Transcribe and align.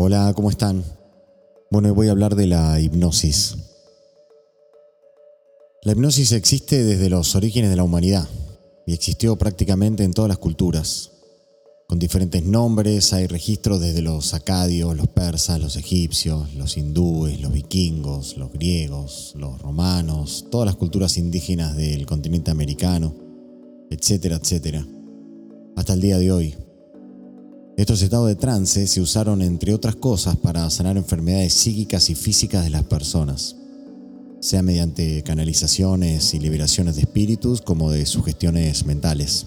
Hola, 0.00 0.32
¿cómo 0.32 0.48
están? 0.48 0.84
Bueno, 1.72 1.88
hoy 1.88 1.94
voy 1.94 2.06
a 2.06 2.12
hablar 2.12 2.36
de 2.36 2.46
la 2.46 2.78
hipnosis. 2.78 3.56
La 5.82 5.90
hipnosis 5.90 6.30
existe 6.30 6.84
desde 6.84 7.10
los 7.10 7.34
orígenes 7.34 7.68
de 7.70 7.74
la 7.74 7.82
humanidad 7.82 8.28
y 8.86 8.92
existió 8.94 9.34
prácticamente 9.34 10.04
en 10.04 10.12
todas 10.12 10.28
las 10.28 10.38
culturas. 10.38 11.10
Con 11.88 11.98
diferentes 11.98 12.44
nombres 12.44 13.12
hay 13.12 13.26
registros 13.26 13.80
desde 13.80 14.00
los 14.00 14.34
acadios, 14.34 14.96
los 14.96 15.08
persas, 15.08 15.60
los 15.60 15.74
egipcios, 15.74 16.54
los 16.54 16.76
hindúes, 16.76 17.40
los 17.40 17.50
vikingos, 17.50 18.36
los 18.36 18.52
griegos, 18.52 19.34
los 19.36 19.60
romanos, 19.60 20.46
todas 20.48 20.66
las 20.66 20.76
culturas 20.76 21.18
indígenas 21.18 21.76
del 21.76 22.06
continente 22.06 22.52
americano, 22.52 23.12
etcétera, 23.90 24.36
etcétera. 24.36 24.86
Hasta 25.74 25.94
el 25.94 26.00
día 26.00 26.18
de 26.18 26.30
hoy. 26.30 26.67
Estos 27.78 28.02
estados 28.02 28.26
de 28.26 28.34
trance 28.34 28.88
se 28.88 29.00
usaron, 29.00 29.40
entre 29.40 29.72
otras 29.72 29.94
cosas, 29.94 30.34
para 30.36 30.68
sanar 30.68 30.96
enfermedades 30.96 31.54
psíquicas 31.54 32.10
y 32.10 32.16
físicas 32.16 32.64
de 32.64 32.70
las 32.70 32.82
personas, 32.82 33.54
sea 34.40 34.62
mediante 34.62 35.22
canalizaciones 35.22 36.34
y 36.34 36.40
liberaciones 36.40 36.96
de 36.96 37.02
espíritus 37.02 37.60
como 37.60 37.92
de 37.92 38.04
sugestiones 38.04 38.84
mentales. 38.84 39.46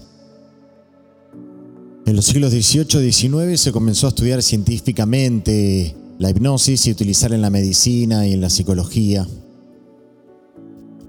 En 2.06 2.16
los 2.16 2.24
siglos 2.24 2.52
XVIII 2.52 3.06
y 3.06 3.12
XIX 3.12 3.60
se 3.60 3.70
comenzó 3.70 4.06
a 4.06 4.08
estudiar 4.08 4.42
científicamente 4.42 5.94
la 6.18 6.30
hipnosis 6.30 6.86
y 6.86 6.90
utilizar 6.90 7.34
en 7.34 7.42
la 7.42 7.50
medicina 7.50 8.26
y 8.26 8.32
en 8.32 8.40
la 8.40 8.48
psicología. 8.48 9.28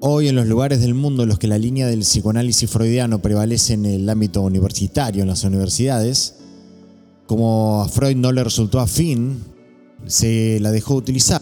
Hoy 0.02 0.28
en 0.28 0.36
los 0.36 0.48
lugares 0.48 0.82
del 0.82 0.94
mundo 0.94 1.24
en 1.24 1.30
los 1.30 1.40
que 1.40 1.48
la 1.48 1.58
línea 1.58 1.88
del 1.88 2.02
psicoanálisis 2.02 2.70
freudiano 2.70 3.22
prevalece 3.22 3.76
en 3.76 3.86
el 3.86 4.10
ámbito 4.10 4.42
universitario, 4.42 5.22
en 5.22 5.30
las 5.30 5.46
universidades, 5.46 6.43
como 7.34 7.82
a 7.82 7.90
Freud 7.90 8.16
no 8.16 8.32
le 8.32 8.44
resultó 8.44 8.80
afín, 8.80 9.44
se 10.06 10.60
la 10.60 10.70
dejó 10.70 10.94
utilizar. 10.94 11.42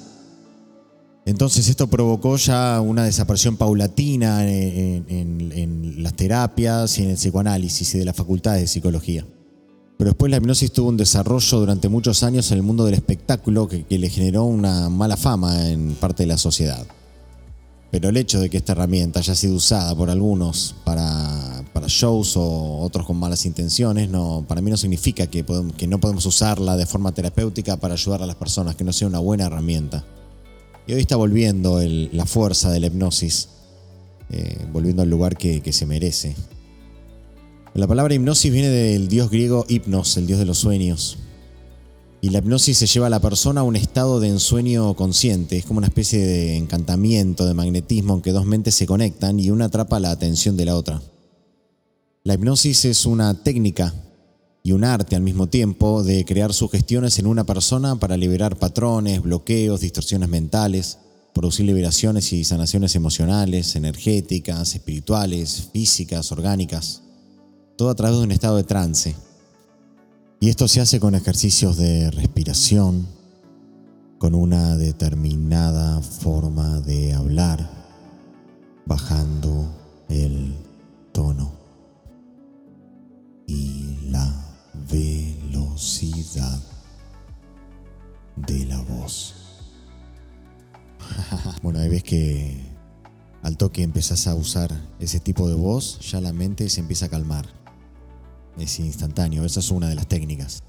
Entonces 1.25 1.67
esto 1.67 1.87
provocó 1.87 2.37
ya 2.37 2.79
una 2.79 3.03
desaparición 3.03 3.57
paulatina 3.57 4.47
en, 4.47 5.95
las 6.01 6.13
terapias 6.13 6.97
y 6.97 7.03
en 7.03 7.09
el 7.09 7.17
psicoanálisis 7.17 7.93
y 7.93 7.99
de 7.99 8.05
las 8.05 8.15
facultades 8.15 8.61
de 8.61 8.67
psicología. 8.67 9.25
Pero 9.97 10.11
después 10.11 10.31
la 10.31 10.37
hipnosis 10.37 10.71
tuvo 10.71 10.87
un 10.87 10.95
desarrollo 10.95 11.59
durante 11.59 11.89
muchos 11.89 12.23
años 12.23 12.49
en 12.51 12.59
el 12.59 12.63
mundo 12.63 12.85
del 12.85 12.93
espectáculo 12.93 13.67
que 13.67 13.85
le 13.89 14.09
generó 14.09 14.45
una 14.45 14.87
mala 14.87 15.17
fama 15.17 15.71
en 15.71 15.95
parte 15.95 16.23
de 16.23 16.27
la 16.27 16.37
sociedad. 16.37 16.87
Pero 17.91 18.07
el 18.07 18.15
hecho 18.15 18.39
de 18.39 18.49
que 18.49 18.55
esta 18.55 18.71
herramienta 18.71 19.19
haya 19.19 19.35
sido 19.35 19.55
usada 19.55 19.93
por 19.93 20.09
algunos 20.09 20.73
para, 20.85 21.60
para 21.73 21.87
shows 21.87 22.35
o 22.37 22.79
otros 22.79 23.05
con 23.05 23.17
malas 23.17 23.45
intenciones, 23.45 24.09
para 24.47 24.61
mí 24.61 24.69
no 24.69 24.77
significa 24.77 25.27
que, 25.27 25.45
que 25.77 25.87
no 25.87 25.99
podemos 25.99 26.25
usarla 26.25 26.75
de 26.75 26.85
forma 26.85 27.13
terapéutica 27.13 27.77
para 27.77 27.93
ayudar 27.93 28.21
a 28.21 28.25
las 28.25 28.35
personas, 28.35 28.75
que 28.75 28.83
no 28.83 28.93
sea 28.93 29.07
una 29.07 29.19
buena 29.19 29.45
herramienta. 29.45 30.05
Y 30.87 30.93
hoy 30.93 31.01
está 31.01 31.15
volviendo 31.15 31.79
la 31.81 32.25
fuerza 32.25 32.71
de 32.71 32.79
la 32.79 32.87
hipnosis, 32.87 33.49
eh, 34.29 34.65
volviendo 34.71 35.01
al 35.01 35.09
lugar 35.09 35.37
que, 35.37 35.61
que 35.61 35.71
se 35.71 35.85
merece. 35.85 36.35
La 37.73 37.87
palabra 37.87 38.13
hipnosis 38.13 38.51
viene 38.51 38.69
del 38.69 39.07
dios 39.07 39.29
griego 39.29 39.65
hipnos, 39.69 40.17
el 40.17 40.27
dios 40.27 40.39
de 40.39 40.45
los 40.45 40.57
sueños. 40.57 41.19
Y 42.19 42.29
la 42.29 42.39
hipnosis 42.39 42.77
se 42.77 42.85
lleva 42.85 43.07
a 43.07 43.09
la 43.09 43.21
persona 43.21 43.61
a 43.61 43.63
un 43.63 43.75
estado 43.75 44.19
de 44.19 44.27
ensueño 44.27 44.93
consciente. 44.95 45.57
Es 45.57 45.65
como 45.65 45.77
una 45.77 45.87
especie 45.87 46.19
de 46.19 46.57
encantamiento, 46.57 47.45
de 47.45 47.53
magnetismo 47.53 48.15
en 48.15 48.21
que 48.21 48.31
dos 48.31 48.45
mentes 48.45 48.75
se 48.75 48.85
conectan 48.85 49.39
y 49.39 49.49
una 49.49 49.65
atrapa 49.65 49.99
la 49.99 50.11
atención 50.11 50.57
de 50.57 50.65
la 50.65 50.75
otra. 50.75 51.01
La 52.23 52.35
hipnosis 52.35 52.85
es 52.85 53.07
una 53.07 53.33
técnica 53.33 53.95
y 54.61 54.73
un 54.73 54.83
arte 54.83 55.15
al 55.15 55.23
mismo 55.23 55.47
tiempo 55.47 56.03
de 56.03 56.23
crear 56.23 56.53
sugestiones 56.53 57.17
en 57.17 57.25
una 57.25 57.45
persona 57.45 57.95
para 57.95 58.15
liberar 58.15 58.59
patrones, 58.59 59.23
bloqueos, 59.23 59.81
distorsiones 59.81 60.29
mentales, 60.29 60.99
producir 61.33 61.65
liberaciones 61.65 62.31
y 62.31 62.43
sanaciones 62.43 62.95
emocionales, 62.95 63.75
energéticas, 63.75 64.75
espirituales, 64.75 65.69
físicas, 65.73 66.31
orgánicas. 66.31 67.01
Todo 67.75 67.89
a 67.89 67.95
través 67.95 68.19
de 68.19 68.23
un 68.23 68.31
estado 68.31 68.57
de 68.57 68.65
trance 68.65 69.15
y 70.39 70.49
esto 70.49 70.67
se 70.67 70.79
hace 70.79 70.99
con 70.99 71.15
ejercicios 71.15 71.77
de 71.77 72.11
respiración, 72.11 73.07
con 74.19 74.35
una 74.35 74.77
determinada 74.77 75.99
forma 76.03 76.81
de 76.81 77.13
hablar, 77.13 77.67
bajando 78.85 79.80
de 88.35 88.65
la 88.65 88.81
voz. 88.81 89.35
bueno, 91.61 91.79
ahí 91.79 91.89
ves 91.89 92.03
que 92.03 92.61
al 93.43 93.57
toque 93.57 93.83
empezás 93.83 94.27
a 94.27 94.35
usar 94.35 94.71
ese 94.99 95.19
tipo 95.19 95.47
de 95.47 95.55
voz, 95.55 95.99
ya 96.11 96.21
la 96.21 96.33
mente 96.33 96.69
se 96.69 96.79
empieza 96.79 97.05
a 97.05 97.09
calmar 97.09 97.61
es 98.57 98.79
instantáneo. 98.79 99.45
Esa 99.45 99.59
es 99.59 99.71
una 99.71 99.89
de 99.89 99.95
las 99.95 100.07
técnicas. 100.07 100.63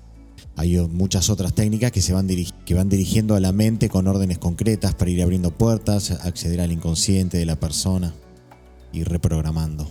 Hay 0.57 0.77
muchas 0.89 1.31
otras 1.31 1.55
técnicas 1.55 1.93
que, 1.93 2.03
se 2.03 2.13
van, 2.13 2.29
que 2.29 2.75
van 2.75 2.89
dirigiendo 2.89 3.35
a 3.35 3.41
la 3.41 3.53
mente 3.53 3.89
con 3.89 4.07
órdenes 4.07 4.39
concretas 4.39 4.95
para 4.95 5.11
ir 5.11 5.23
abriendo 5.23 5.51
puertas, 5.51 6.11
acceder 6.11 6.61
al 6.61 6.73
inconsciente 6.73 7.39
de 7.39 7.47
la 7.47 7.57
persona 7.57 8.13
y 8.93 9.05
reprogramando. 9.05 9.89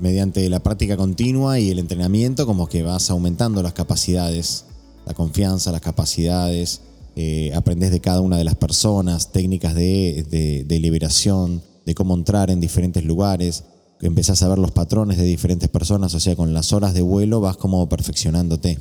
Mediante 0.00 0.48
la 0.48 0.62
práctica 0.62 0.96
continua 0.96 1.58
y 1.58 1.70
el 1.70 1.78
entrenamiento, 1.78 2.46
como 2.46 2.68
que 2.68 2.82
vas 2.82 3.10
aumentando 3.10 3.62
las 3.62 3.72
capacidades, 3.72 4.64
la 5.06 5.14
confianza, 5.14 5.72
las 5.72 5.80
capacidades, 5.80 6.80
eh, 7.16 7.52
aprendes 7.54 7.90
de 7.90 8.00
cada 8.00 8.20
una 8.20 8.36
de 8.36 8.44
las 8.44 8.56
personas, 8.56 9.32
técnicas 9.32 9.74
de 9.74 10.78
liberación, 10.80 11.62
de 11.84 11.94
cómo 11.94 12.14
entrar 12.14 12.50
en 12.50 12.60
diferentes 12.60 13.04
lugares, 13.04 13.64
empezás 14.02 14.42
a 14.42 14.48
ver 14.48 14.58
los 14.58 14.72
patrones 14.72 15.16
de 15.16 15.24
diferentes 15.24 15.68
personas, 15.68 16.14
o 16.14 16.20
sea, 16.20 16.34
con 16.36 16.52
las 16.52 16.72
horas 16.72 16.92
de 16.92 17.02
vuelo 17.02 17.40
vas 17.40 17.56
como 17.56 17.88
perfeccionándote. 17.88 18.78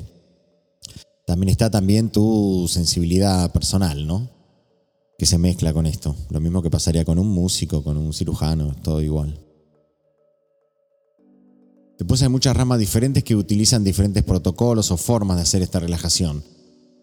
También 1.26 1.50
está 1.50 1.70
también 1.70 2.10
tu 2.10 2.68
sensibilidad 2.68 3.52
personal, 3.52 4.08
¿no? 4.08 4.30
Que 5.18 5.28
se 5.28 5.38
mezcla 5.38 5.72
con 5.74 5.86
esto. 5.86 6.16
Lo 6.30 6.42
mismo 6.42 6.64
que 6.64 6.72
pasaría 6.72 7.06
con 7.06 7.20
un 7.20 7.30
músico, 7.30 7.84
con 7.84 7.98
un 7.98 8.14
cirujano, 8.14 8.76
todo 8.84 9.02
igual. 9.02 9.40
Después 12.02 12.24
hay 12.24 12.30
muchas 12.30 12.58
ramas 12.58 12.80
diferentes 12.80 13.24
que 13.24 13.36
utilizan 13.36 13.84
diferentes 13.84 14.24
protocolos 14.24 14.90
o 14.90 14.98
formas 14.98 15.38
de 15.38 15.44
hacer 15.44 15.62
esta 15.62 15.80
relajación. 15.80 16.44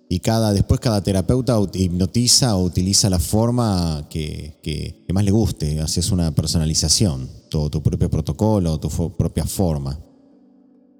Y 0.09 0.19
cada, 0.19 0.53
después 0.53 0.81
cada 0.81 1.05
terapeuta 1.05 1.57
hipnotiza 1.73 2.57
o 2.57 2.65
utiliza 2.65 3.09
la 3.09 3.21
forma 3.21 4.09
que, 4.11 5.05
más 5.13 5.25
le 5.25 5.31
guste. 5.31 5.79
Haces 5.79 6.11
una 6.11 6.33
personalización, 6.33 7.29
todo 7.49 7.71
tu 7.71 7.81
propio 7.81 8.11
protocolo, 8.11 8.81
tu 8.81 8.89
propia 9.17 9.45
forma. 9.45 9.97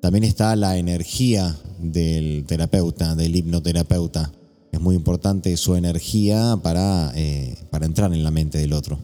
También 0.01 0.23
está 0.23 0.55
la 0.55 0.77
energía 0.77 1.59
del 1.81 2.45
terapeuta, 2.47 3.17
del 3.17 3.35
hipnoterapeuta. 3.35 4.31
Es 4.71 4.81
muy 4.81 4.95
importante 4.95 5.57
su 5.57 5.75
energía 5.75 6.57
para, 6.63 7.11
eh, 7.17 7.57
para 7.71 7.87
entrar 7.87 8.15
en 8.15 8.23
la 8.23 8.31
mente 8.31 8.59
del 8.59 8.75
otro. 8.75 8.97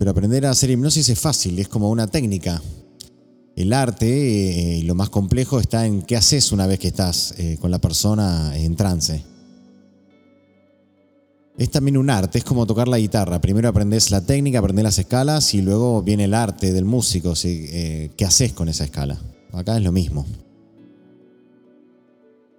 Pero 0.00 0.10
aprender 0.10 0.46
a 0.46 0.50
hacer 0.50 0.68
hipnosis 0.70 1.08
es 1.10 1.20
fácil, 1.20 1.56
es 1.60 1.68
como 1.68 1.90
una 1.90 2.08
técnica. 2.08 2.60
El 3.56 3.72
arte, 3.72 4.78
eh, 4.78 4.82
lo 4.82 4.96
más 4.96 5.10
complejo 5.10 5.60
está 5.60 5.86
en 5.86 6.02
qué 6.02 6.16
haces 6.16 6.50
una 6.50 6.66
vez 6.66 6.80
que 6.80 6.88
estás 6.88 7.34
eh, 7.38 7.56
con 7.60 7.70
la 7.70 7.78
persona 7.78 8.56
en 8.56 8.74
trance. 8.74 9.22
Es 11.56 11.70
también 11.70 11.96
un 11.96 12.10
arte, 12.10 12.38
es 12.38 12.44
como 12.44 12.66
tocar 12.66 12.88
la 12.88 12.98
guitarra. 12.98 13.40
Primero 13.40 13.68
aprendes 13.68 14.10
la 14.10 14.20
técnica, 14.20 14.58
aprendes 14.58 14.82
las 14.82 14.98
escalas 14.98 15.54
y 15.54 15.62
luego 15.62 16.02
viene 16.02 16.24
el 16.24 16.34
arte 16.34 16.72
del 16.72 16.84
músico. 16.84 17.34
Eh, 17.44 18.10
¿Qué 18.16 18.24
haces 18.24 18.52
con 18.52 18.68
esa 18.68 18.84
escala? 18.84 19.20
Acá 19.52 19.76
es 19.76 19.84
lo 19.84 19.92
mismo. 19.92 20.26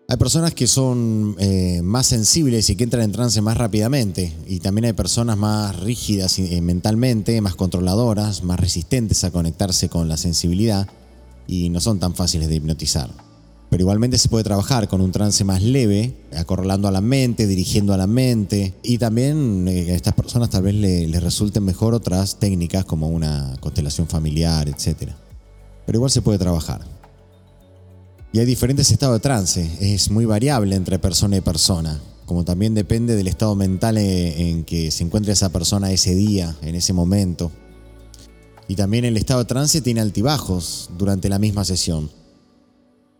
Hay 0.07 0.17
personas 0.17 0.53
que 0.53 0.67
son 0.67 1.35
más 1.83 2.05
sensibles 2.05 2.69
y 2.69 2.75
que 2.75 2.83
entran 2.83 3.03
en 3.03 3.11
trance 3.11 3.41
más 3.41 3.57
rápidamente. 3.57 4.31
Y 4.47 4.59
también 4.59 4.85
hay 4.85 4.93
personas 4.93 5.35
más 5.35 5.79
rígidas 5.79 6.37
mentalmente, 6.61 7.41
más 7.41 7.55
controladoras, 7.55 8.43
más 8.43 8.59
resistentes 8.59 9.23
a 9.23 9.31
conectarse 9.31 9.89
con 9.89 10.07
la 10.07 10.17
sensibilidad 10.17 10.87
y 11.47 11.69
no 11.69 11.79
son 11.79 11.99
tan 11.99 12.13
fáciles 12.13 12.49
de 12.49 12.55
hipnotizar. 12.55 13.09
Pero 13.69 13.81
igualmente 13.81 14.17
se 14.17 14.29
puede 14.29 14.43
trabajar 14.43 14.87
con 14.87 15.01
un 15.01 15.11
trance 15.11 15.43
más 15.43 15.61
leve, 15.61 16.15
acorralando 16.35 16.87
a 16.87 16.91
la 16.91 17.01
mente, 17.01 17.47
dirigiendo 17.47 17.93
a 17.93 17.97
la 17.97 18.07
mente. 18.07 18.75
Y 18.83 18.99
también 18.99 19.67
eh, 19.67 19.91
a 19.91 19.95
estas 19.95 20.13
personas 20.13 20.49
tal 20.49 20.63
vez 20.63 20.75
les 20.75 21.23
resulten 21.23 21.63
mejor 21.63 21.93
otras 21.93 22.37
técnicas 22.37 22.85
como 22.85 23.09
una 23.09 23.55
constelación 23.59 24.07
familiar, 24.07 24.69
etc. 24.69 25.11
Pero 25.85 25.97
igual 25.97 26.11
se 26.11 26.21
puede 26.21 26.37
trabajar. 26.37 26.81
Y 28.35 28.39
hay 28.39 28.45
diferentes 28.45 28.91
estados 28.91 29.15
de 29.15 29.21
trance, 29.21 29.71
es 29.79 30.11
muy 30.11 30.25
variable 30.25 30.75
entre 30.75 30.99
persona 30.99 31.37
y 31.37 31.39
persona, 31.39 32.01
como 32.25 32.43
también 32.43 32.73
depende 32.73 33.15
del 33.15 33.29
estado 33.29 33.55
mental 33.55 33.97
en 33.97 34.65
que 34.65 34.91
se 34.91 35.05
encuentre 35.05 35.31
esa 35.31 35.53
persona 35.53 35.89
ese 35.93 36.13
día, 36.15 36.53
en 36.61 36.75
ese 36.75 36.91
momento. 36.91 37.49
Y 38.67 38.75
también 38.75 39.05
el 39.05 39.15
estado 39.15 39.39
de 39.39 39.45
trance 39.45 39.79
tiene 39.79 40.01
altibajos 40.01 40.89
durante 40.97 41.29
la 41.29 41.39
misma 41.39 41.63
sesión. 41.63 42.09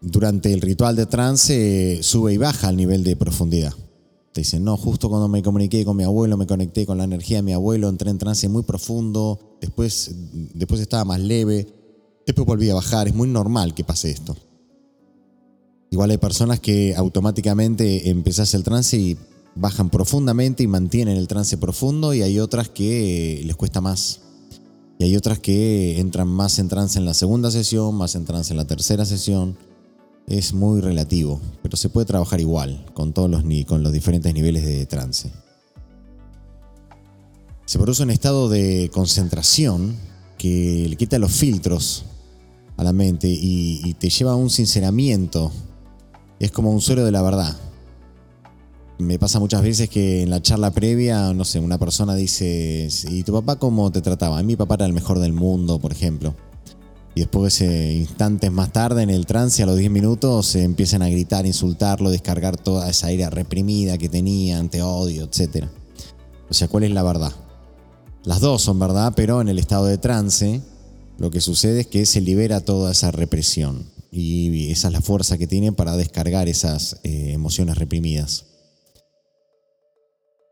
durante 0.02 0.54
el 0.54 0.62
ritual 0.62 0.96
de 0.96 1.06
trance 1.06 2.00
sube 2.02 2.34
y 2.34 2.38
baja 2.38 2.70
el 2.70 2.78
nivel 2.78 3.04
de 3.04 3.16
profundidad. 3.16 3.74
Te 4.34 4.42
dicen, 4.42 4.64
no, 4.64 4.76
justo 4.76 5.10
cuando 5.10 5.28
me 5.28 5.42
comuniqué 5.42 5.86
con 5.86 5.96
mi 5.96 6.04
abuelo, 6.04 6.36
me 6.36 6.46
conecté 6.46 6.86
con 6.86 6.98
la 6.98 7.06
energía 7.06 7.38
de 7.38 7.44
mi 7.44 7.54
abuelo, 7.54 7.88
entré 7.88 8.12
en 8.12 8.18
trance 8.18 8.50
muy 8.50 8.64
profundo, 8.64 9.58
después, 9.62 10.12
después 10.54 10.82
estaba 10.82 11.06
más 11.06 11.22
leve, 11.22 11.68
después 12.26 12.46
volví 12.46 12.70
a 12.70 12.76
bajar. 12.76 13.08
Es 13.08 13.16
muy 13.16 13.30
normal 13.30 13.74
que 13.74 13.86
pase 13.86 14.12
esto. 14.12 14.36
Igual 15.96 16.12
hay 16.12 16.18
personas 16.18 16.60
que 16.60 16.94
automáticamente 16.94 18.10
empezás 18.10 18.54
el 18.54 18.64
trance 18.64 18.98
y 18.98 19.18
bajan 19.56 19.90
profundamente 19.90 20.62
y 20.62 20.68
mantienen 20.68 21.16
el 21.16 21.30
trance 21.30 21.58
profundo 21.58 22.14
y 22.14 22.22
hay 22.22 22.38
otras 22.38 22.68
que 22.68 23.42
les 23.46 23.56
cuesta 23.56 23.80
más. 23.80 24.20
Y 25.00 25.06
hay 25.06 25.16
otras 25.16 25.40
que 25.40 25.98
entran 26.02 26.28
más 26.28 26.60
en 26.60 26.68
trance 26.68 27.00
en 27.00 27.06
la 27.06 27.14
segunda 27.14 27.50
sesión, 27.50 27.96
más 27.96 28.16
en 28.16 28.26
trance 28.26 28.52
en 28.52 28.58
la 28.58 28.68
tercera 28.68 29.06
sesión 29.06 29.58
es 30.28 30.54
muy 30.54 30.82
relativo, 30.82 31.40
pero 31.62 31.78
se 31.78 31.88
puede 31.88 32.06
trabajar 32.06 32.42
igual 32.42 32.86
con 32.94 33.14
todos 33.14 33.32
los, 33.32 33.46
con 33.66 33.82
los 33.82 33.94
diferentes 33.94 34.34
niveles 34.34 34.66
de 34.66 34.86
trance. 34.86 35.32
Se 37.64 37.80
produce 37.80 38.04
un 38.04 38.10
estado 38.10 38.50
de 38.50 38.92
concentración 38.92 39.96
que 40.38 40.88
le 40.90 40.98
quita 40.98 41.20
los 41.20 41.32
filtros 41.32 42.04
a 42.76 42.84
la 42.84 42.92
mente 42.92 43.30
y, 43.30 43.94
te 43.94 44.10
lleva 44.10 44.34
a 44.34 44.36
un 44.36 44.50
sinceramiento. 44.50 45.54
Es 46.40 46.52
como 46.52 46.72
un 46.72 46.82
suero 46.82 47.06
de 47.06 47.12
la 47.12 47.22
verdad. 47.22 47.56
Me 48.98 49.20
pasa 49.20 49.40
muchas 49.40 49.62
veces 49.62 49.90
que 49.90 50.24
en 50.24 50.30
la 50.30 50.42
charla 50.42 50.72
previa, 50.72 51.34
no 51.34 51.44
sé, 51.44 51.60
una 51.60 51.78
persona 51.78 52.16
dice, 52.16 52.88
¿y 53.10 53.24
tu 53.24 53.34
papá 53.34 53.58
cómo 53.58 53.92
te 53.92 54.02
trataba? 54.02 54.42
Mi 54.44 54.56
papá 54.56 54.76
era 54.76 54.86
el 54.86 54.94
mejor 54.94 55.20
del 55.20 55.34
mundo, 55.34 55.80
por 55.80 55.92
ejemplo 55.92 56.34
y 57.16 57.22
después, 57.22 57.62
instantes 57.62 58.52
más 58.52 58.74
tarde, 58.74 59.02
en 59.02 59.10
el 59.10 59.26
trance, 59.26 59.64
a 59.64 59.66
los 59.66 59.78
10 59.78 59.90
minutos, 59.90 60.48
se 60.48 60.64
empiezan 60.64 61.02
a 61.02 61.08
gritar, 61.08 61.46
insultarlo, 61.46 62.10
descargar 62.10 62.58
toda 62.58 62.90
esa 62.90 63.10
ira 63.10 63.30
reprimida 63.30 63.98
que 63.98 64.10
tenía 64.10 64.60
ante 64.60 64.82
odio, 64.82 65.24
etc. 65.24 65.66
O 66.50 66.54
sea, 66.54 66.68
¿cuál 66.68 66.84
es 66.84 66.92
la 66.92 67.04
verdad? 67.04 67.32
Las 68.26 68.42
dos 68.42 68.64
son 68.64 68.80
verdad, 68.80 69.14
pero 69.16 69.40
en 69.40 69.48
el 69.48 69.60
estado 69.60 69.86
de 69.86 69.98
trance, 69.98 70.62
lo 71.18 71.32
que 71.32 71.40
sucede 71.40 71.82
es 71.82 71.88
que 71.88 72.06
se 72.06 72.20
libera 72.20 72.60
toda 72.60 72.92
esa 72.92 73.12
represión. 73.12 73.86
Y 74.18 74.72
esa 74.72 74.88
es 74.88 74.94
la 74.94 75.02
fuerza 75.02 75.38
que 75.38 75.46
tiene 75.46 75.74
para 75.74 75.98
descargar 75.98 76.48
esas 76.48 77.02
eh, 77.04 77.32
emociones 77.34 77.78
reprimidas. 77.78 78.46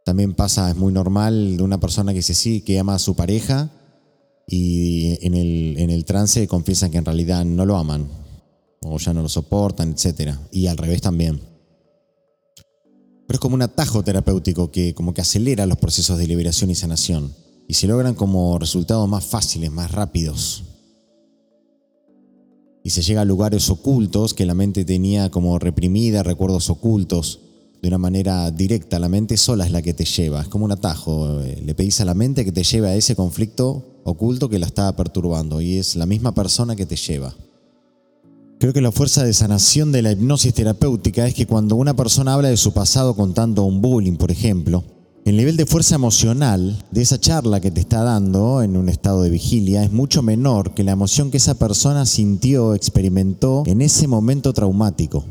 También 0.04 0.33
pasa, 0.33 0.69
es 0.69 0.75
muy 0.75 0.92
normal 0.92 1.56
de 1.56 1.63
una 1.63 1.80
persona 1.80 2.12
que 2.12 2.19
dice 2.19 2.33
sí, 2.33 2.60
que 2.60 2.77
ama 2.77 2.95
a 2.95 3.00
su 3.00 3.15
pareja, 3.15 3.71
y 4.45 5.18
en 5.25 5.33
el, 5.33 5.75
en 5.77 5.89
el 5.89 6.04
trance 6.04 6.45
confiesan 6.48 6.92
que 6.92 6.98
en 6.98 7.06
realidad 7.06 7.45
no 7.45 7.65
lo 7.65 7.77
aman 7.77 8.10
o 8.81 8.98
ya 8.98 9.13
no 9.13 9.21
lo 9.21 9.30
soportan, 9.30 9.95
etc. 9.98 10.36
Y 10.51 10.68
al 10.68 10.77
revés 10.77 11.01
también. 11.01 11.39
Pero 13.25 13.38
es 13.38 13.39
como 13.39 13.56
un 13.56 13.62
atajo 13.62 14.04
terapéutico 14.04 14.71
que 14.71 14.94
como 14.94 15.13
que 15.13 15.21
acelera 15.21 15.65
los 15.65 15.77
procesos 15.77 16.18
de 16.18 16.27
liberación 16.27 16.69
y 16.69 16.75
sanación 16.75 17.33
y 17.69 17.75
se 17.75 17.88
logran 17.88 18.13
como 18.13 18.60
resultados 18.60 19.07
más 19.07 19.24
fáciles, 19.24 19.71
más 19.71 19.92
rápidos. 19.92 20.65
Y 22.83 22.89
se 22.89 23.01
llega 23.01 23.21
a 23.21 23.25
lugares 23.25 23.69
ocultos 23.69 24.33
que 24.33 24.45
la 24.45 24.53
mente 24.53 24.83
tenía 24.83 25.31
como 25.31 25.57
reprimida, 25.57 26.21
recuerdos 26.21 26.69
ocultos, 26.69 27.39
de 27.81 27.88
una 27.88 27.97
manera 27.97 28.50
directa. 28.51 29.00
La 29.00 29.09
mente 29.09 29.38
sola 29.38 29.65
es 29.65 29.71
la 29.71 29.81
que 29.81 29.94
te 29.94 30.06
lleva, 30.06 30.41
es 30.41 30.47
como 30.47 30.65
un 30.65 30.71
atajo. 30.71 31.41
Eh, 31.41 31.62
le 31.63 31.75
pedís 31.75 32.01
a 32.01 32.06
la 32.06 32.13
mente 32.13 32.45
que 32.45 32.51
te 32.51 32.63
lleve 32.63 32.89
a 32.89 32.95
ese 32.95 33.15
conflicto 33.15 34.01
oculto 34.03 34.50
que 34.50 34.59
la 34.59 34.65
estaba 34.65 34.95
perturbando 34.95 35.62
y 35.62 35.77
es 35.77 35.95
la 35.95 36.06
misma 36.06 36.33
persona 36.33 36.75
que 36.75 36.85
te 36.85 36.95
lleva. 36.95 37.33
Creo 38.59 38.71
que 38.71 38.81
la 38.81 38.94
fuerza 38.94 39.25
de 39.25 39.33
sanación 39.33 39.91
de 39.91 40.01
la 40.01 40.12
hipnosis 40.13 40.53
terapéutica 40.53 41.27
es 41.27 41.33
que 41.33 41.45
cuando 41.45 41.75
una 41.75 41.95
persona 41.95 42.33
habla 42.33 42.47
de 42.47 42.57
su 42.57 42.71
pasado 42.71 43.15
contando 43.15 43.63
un 43.63 43.81
bullying, 43.81 44.15
por 44.15 44.31
ejemplo, 44.31 44.86
el 45.25 45.37
nivel 45.37 45.55
de 45.55 45.65
fuerza 45.65 45.95
emocional 45.95 46.83
de 46.91 47.01
esa 47.01 47.17
charla 47.17 47.61
que 47.61 47.71
te 47.71 47.79
está 47.79 48.03
dando 48.03 48.61
en 48.61 48.75
un 48.75 48.89
estado 48.89 49.21
de 49.21 49.29
vigilia 49.29 49.81
es 49.83 49.91
mucho 49.91 50.21
menor 50.21 50.73
que 50.73 50.83
la 50.83 50.91
emoción 50.91 51.31
que 51.31 51.37
esa 51.37 51.53
persona 51.53 52.05
sintió, 52.05 52.75
experimentó 52.75 53.63
en 53.65 53.81
ese 53.81 54.07
momento 54.07 54.51
traumático. 54.51 55.23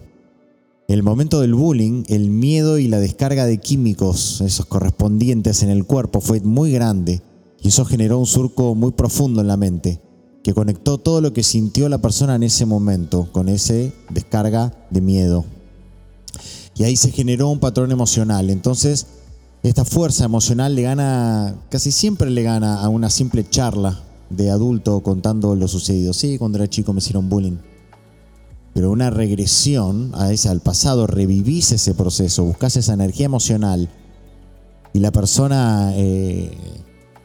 El 0.88 1.02
momento 1.02 1.40
del 1.40 1.54
bullying, 1.54 2.04
el 2.08 2.30
miedo 2.30 2.78
y 2.78 2.88
la 2.88 3.00
descarga 3.00 3.44
de 3.44 3.58
químicos, 3.58 4.40
esos 4.40 4.64
correspondientes 4.64 5.62
en 5.62 5.68
el 5.68 5.84
cuerpo, 5.84 6.22
fue 6.22 6.40
muy 6.40 6.72
grande 6.72 7.20
y 7.60 7.68
eso 7.68 7.84
generó 7.84 8.18
un 8.18 8.26
surco 8.26 8.74
muy 8.74 8.92
profundo 8.92 9.42
en 9.42 9.46
la 9.46 9.58
mente, 9.58 10.00
que 10.42 10.54
conectó 10.54 10.96
todo 10.96 11.20
lo 11.20 11.34
que 11.34 11.42
sintió 11.42 11.90
la 11.90 11.98
persona 11.98 12.34
en 12.34 12.44
ese 12.44 12.64
momento 12.64 13.28
con 13.30 13.50
ese 13.50 13.92
descarga 14.08 14.74
de 14.90 15.02
miedo. 15.02 15.44
Y 16.74 16.84
ahí 16.84 16.96
se 16.96 17.12
generó 17.12 17.48
un 17.48 17.60
patrón 17.60 17.92
emocional. 17.92 18.48
Entonces, 18.48 19.06
esta 19.62 19.84
fuerza 19.84 20.24
emocional 20.24 20.74
le 20.74 20.82
gana, 20.82 21.54
casi 21.70 21.92
siempre 21.92 22.30
le 22.30 22.42
gana 22.42 22.80
a 22.80 22.88
una 22.88 23.10
simple 23.10 23.48
charla 23.48 24.02
de 24.28 24.50
adulto 24.50 25.00
contando 25.00 25.54
lo 25.54 25.68
sucedido. 25.68 26.12
Sí, 26.12 26.38
cuando 26.38 26.58
era 26.58 26.68
chico 26.68 26.92
me 26.92 26.98
hicieron 26.98 27.28
bullying. 27.28 27.58
Pero 28.74 28.90
una 28.90 29.10
regresión 29.10 30.12
a 30.14 30.32
ese, 30.32 30.48
al 30.48 30.60
pasado, 30.60 31.06
revivís 31.06 31.72
ese 31.72 31.94
proceso, 31.94 32.44
buscas 32.44 32.76
esa 32.76 32.94
energía 32.94 33.26
emocional 33.26 33.88
y 34.94 34.98
la 34.98 35.12
persona 35.12 35.92
eh, 35.94 36.56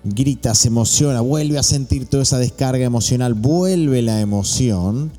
grita, 0.03 0.53
se 0.55 0.67
emociona, 0.67 1.21
vuelve 1.21 1.57
a 1.57 1.63
sentir 1.63 2.05
toda 2.05 2.23
esa 2.23 2.37
descarga 2.37 2.85
emocional, 2.85 3.33
vuelve 3.33 4.01
la 4.01 4.19
emoción 4.21 5.11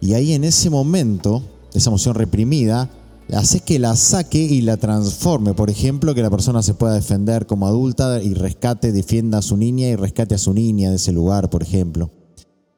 y 0.00 0.14
ahí 0.14 0.32
en 0.32 0.44
ese 0.44 0.70
momento, 0.70 1.42
esa 1.72 1.90
emoción 1.90 2.14
reprimida, 2.14 2.90
hace 3.32 3.60
que 3.60 3.78
la 3.78 3.96
saque 3.96 4.38
y 4.38 4.60
la 4.60 4.76
transforme. 4.76 5.54
Por 5.54 5.70
ejemplo, 5.70 6.14
que 6.14 6.22
la 6.22 6.30
persona 6.30 6.62
se 6.62 6.74
pueda 6.74 6.94
defender 6.94 7.46
como 7.46 7.66
adulta 7.66 8.22
y 8.22 8.34
rescate, 8.34 8.92
defienda 8.92 9.38
a 9.38 9.42
su 9.42 9.56
niña 9.56 9.88
y 9.88 9.96
rescate 9.96 10.34
a 10.34 10.38
su 10.38 10.52
niña 10.52 10.90
de 10.90 10.96
ese 10.96 11.12
lugar, 11.12 11.50
por 11.50 11.62
ejemplo. 11.62 12.10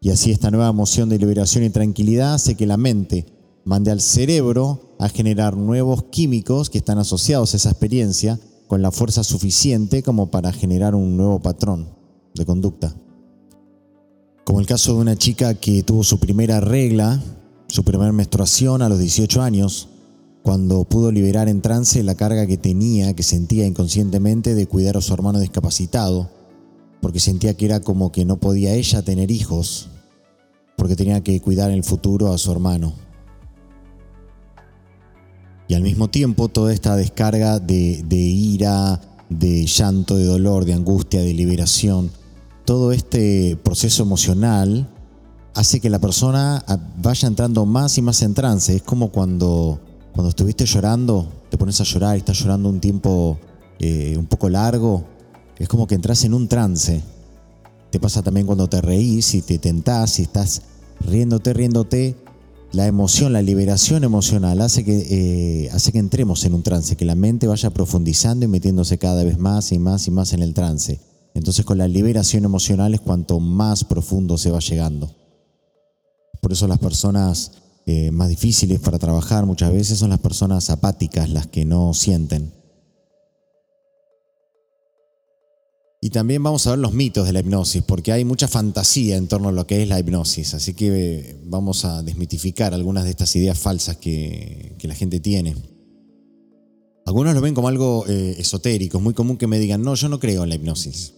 Y 0.00 0.10
así 0.10 0.30
esta 0.30 0.50
nueva 0.50 0.68
emoción 0.68 1.08
de 1.08 1.18
liberación 1.18 1.64
y 1.64 1.70
tranquilidad 1.70 2.34
hace 2.34 2.54
que 2.54 2.66
la 2.66 2.76
mente 2.76 3.26
mande 3.64 3.90
al 3.90 4.00
cerebro 4.00 4.94
a 4.98 5.08
generar 5.08 5.56
nuevos 5.56 6.04
químicos 6.04 6.70
que 6.70 6.78
están 6.78 6.98
asociados 6.98 7.52
a 7.52 7.56
esa 7.56 7.70
experiencia 7.70 8.38
con 8.68 8.82
la 8.82 8.92
fuerza 8.92 9.24
suficiente 9.24 10.02
como 10.02 10.30
para 10.30 10.52
generar 10.52 10.94
un 10.94 11.16
nuevo 11.16 11.40
patrón 11.40 11.88
de 12.34 12.44
conducta. 12.44 12.94
Como 14.44 14.60
el 14.60 14.66
caso 14.66 14.94
de 14.94 15.00
una 15.00 15.16
chica 15.16 15.54
que 15.54 15.82
tuvo 15.82 16.04
su 16.04 16.20
primera 16.20 16.60
regla, 16.60 17.20
su 17.66 17.82
primera 17.82 18.12
menstruación 18.12 18.82
a 18.82 18.88
los 18.88 19.00
18 19.00 19.42
años, 19.42 19.88
cuando 20.46 20.84
pudo 20.84 21.10
liberar 21.10 21.48
en 21.48 21.60
trance 21.60 22.04
la 22.04 22.14
carga 22.14 22.46
que 22.46 22.56
tenía, 22.56 23.14
que 23.14 23.24
sentía 23.24 23.66
inconscientemente 23.66 24.54
de 24.54 24.68
cuidar 24.68 24.96
a 24.96 25.00
su 25.00 25.12
hermano 25.12 25.40
discapacitado, 25.40 26.30
porque 27.00 27.18
sentía 27.18 27.56
que 27.56 27.64
era 27.64 27.80
como 27.80 28.12
que 28.12 28.24
no 28.24 28.36
podía 28.36 28.72
ella 28.72 29.02
tener 29.02 29.32
hijos, 29.32 29.88
porque 30.76 30.94
tenía 30.94 31.20
que 31.20 31.40
cuidar 31.40 31.70
en 31.70 31.78
el 31.78 31.82
futuro 31.82 32.32
a 32.32 32.38
su 32.38 32.52
hermano. 32.52 32.92
Y 35.66 35.74
al 35.74 35.82
mismo 35.82 36.10
tiempo 36.10 36.46
toda 36.46 36.72
esta 36.72 36.94
descarga 36.94 37.58
de, 37.58 38.04
ira, 38.08 39.00
de 39.28 39.66
llanto, 39.66 40.16
de 40.16 40.26
dolor, 40.26 40.64
de 40.64 40.74
angustia, 40.74 41.22
de 41.22 41.34
liberación, 41.34 42.12
todo 42.64 42.92
este 42.92 43.58
proceso 43.64 44.04
emocional 44.04 44.88
hace 45.54 45.80
que 45.80 45.90
la 45.90 45.98
persona 45.98 46.64
vaya 47.02 47.26
entrando 47.26 47.66
más 47.66 47.98
y 47.98 48.02
más 48.02 48.22
en 48.22 48.34
trance. 48.34 48.76
Es 48.76 48.82
como 48.82 49.08
cuando, 49.08 49.80
cuando 50.16 50.30
estuviste 50.30 50.64
llorando, 50.64 51.30
te 51.50 51.58
pones 51.58 51.78
a 51.82 51.84
llorar 51.84 52.16
y 52.16 52.20
estás 52.20 52.38
llorando 52.38 52.70
un 52.70 52.80
tiempo 52.80 53.38
eh, 53.78 54.16
un 54.16 54.24
poco 54.24 54.48
largo, 54.48 55.04
es 55.58 55.68
como 55.68 55.86
que 55.86 55.94
entras 55.94 56.24
en 56.24 56.32
un 56.32 56.48
trance. 56.48 57.02
Te 57.90 58.00
pasa 58.00 58.22
también 58.22 58.46
cuando 58.46 58.66
te 58.66 58.80
reís 58.80 59.34
y 59.34 59.42
te 59.42 59.58
tentás 59.58 60.18
y 60.18 60.22
estás 60.22 60.62
riéndote, 61.00 61.52
riéndote, 61.52 62.16
la 62.72 62.86
emoción, 62.86 63.34
la 63.34 63.42
liberación 63.42 64.04
emocional 64.04 64.62
hace 64.62 64.84
que, 64.84 65.66
eh, 65.66 65.70
hace 65.72 65.92
que 65.92 65.98
entremos 65.98 66.46
en 66.46 66.54
un 66.54 66.62
trance, 66.62 66.96
que 66.96 67.04
la 67.04 67.14
mente 67.14 67.46
vaya 67.46 67.68
profundizando 67.68 68.46
y 68.46 68.48
metiéndose 68.48 68.96
cada 68.96 69.22
vez 69.22 69.38
más 69.38 69.70
y 69.70 69.78
más 69.78 70.08
y 70.08 70.10
más 70.12 70.32
en 70.32 70.42
el 70.42 70.54
trance. 70.54 70.98
Entonces 71.34 71.66
con 71.66 71.76
la 71.76 71.88
liberación 71.88 72.46
emocional 72.46 72.94
es 72.94 73.02
cuanto 73.02 73.38
más 73.38 73.84
profundo 73.84 74.38
se 74.38 74.50
va 74.50 74.60
llegando. 74.60 75.14
Por 76.40 76.54
eso 76.54 76.66
las 76.66 76.78
personas 76.78 77.65
eh, 77.88 78.10
más 78.10 78.28
difíciles 78.28 78.80
para 78.80 78.98
trabajar 78.98 79.46
muchas 79.46 79.72
veces 79.72 80.00
son 80.00 80.10
las 80.10 80.18
personas 80.18 80.70
apáticas, 80.70 81.30
las 81.30 81.46
que 81.46 81.64
no 81.64 81.94
sienten. 81.94 82.52
Y 86.00 86.10
también 86.10 86.42
vamos 86.42 86.66
a 86.66 86.70
ver 86.70 86.80
los 86.80 86.92
mitos 86.92 87.26
de 87.26 87.32
la 87.32 87.40
hipnosis, 87.40 87.82
porque 87.82 88.12
hay 88.12 88.24
mucha 88.24 88.48
fantasía 88.48 89.16
en 89.16 89.28
torno 89.28 89.48
a 89.48 89.52
lo 89.52 89.66
que 89.66 89.82
es 89.82 89.88
la 89.88 90.00
hipnosis. 90.00 90.54
Así 90.54 90.74
que 90.74 90.88
eh, 90.88 91.40
vamos 91.44 91.84
a 91.84 92.02
desmitificar 92.02 92.74
algunas 92.74 93.04
de 93.04 93.10
estas 93.10 93.34
ideas 93.36 93.58
falsas 93.58 93.96
que, 93.96 94.76
la 94.82 94.94
gente 94.94 95.18
tiene. 95.20 95.56
Algunos 97.06 97.34
lo 97.34 97.40
ven 97.40 97.54
como 97.54 97.68
algo 97.68 98.04
eh, 98.08 98.36
esotérico. 98.38 98.98
Es 98.98 99.04
muy 99.04 99.14
común 99.14 99.36
que 99.36 99.46
me 99.46 99.58
digan, 99.58 99.82
no, 99.82 99.94
yo 99.94 100.08
no 100.08 100.20
creo 100.20 100.42
en 100.42 100.48
la 100.48 100.54
hipnosis. 100.56 101.14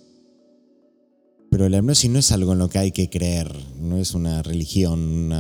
Pero 1.59 1.71
la 1.71 1.79
hipnosis 1.79 2.09
no 2.09 2.21
es 2.21 2.31
algo 2.31 2.53
en 2.53 2.61
lo 2.61 2.69
que 2.69 2.79
hay 2.79 2.93
que 2.93 3.11
creer, 3.11 3.53
no 3.81 3.97
es 3.97 4.15
una 4.15 4.45
religión, 4.45 5.33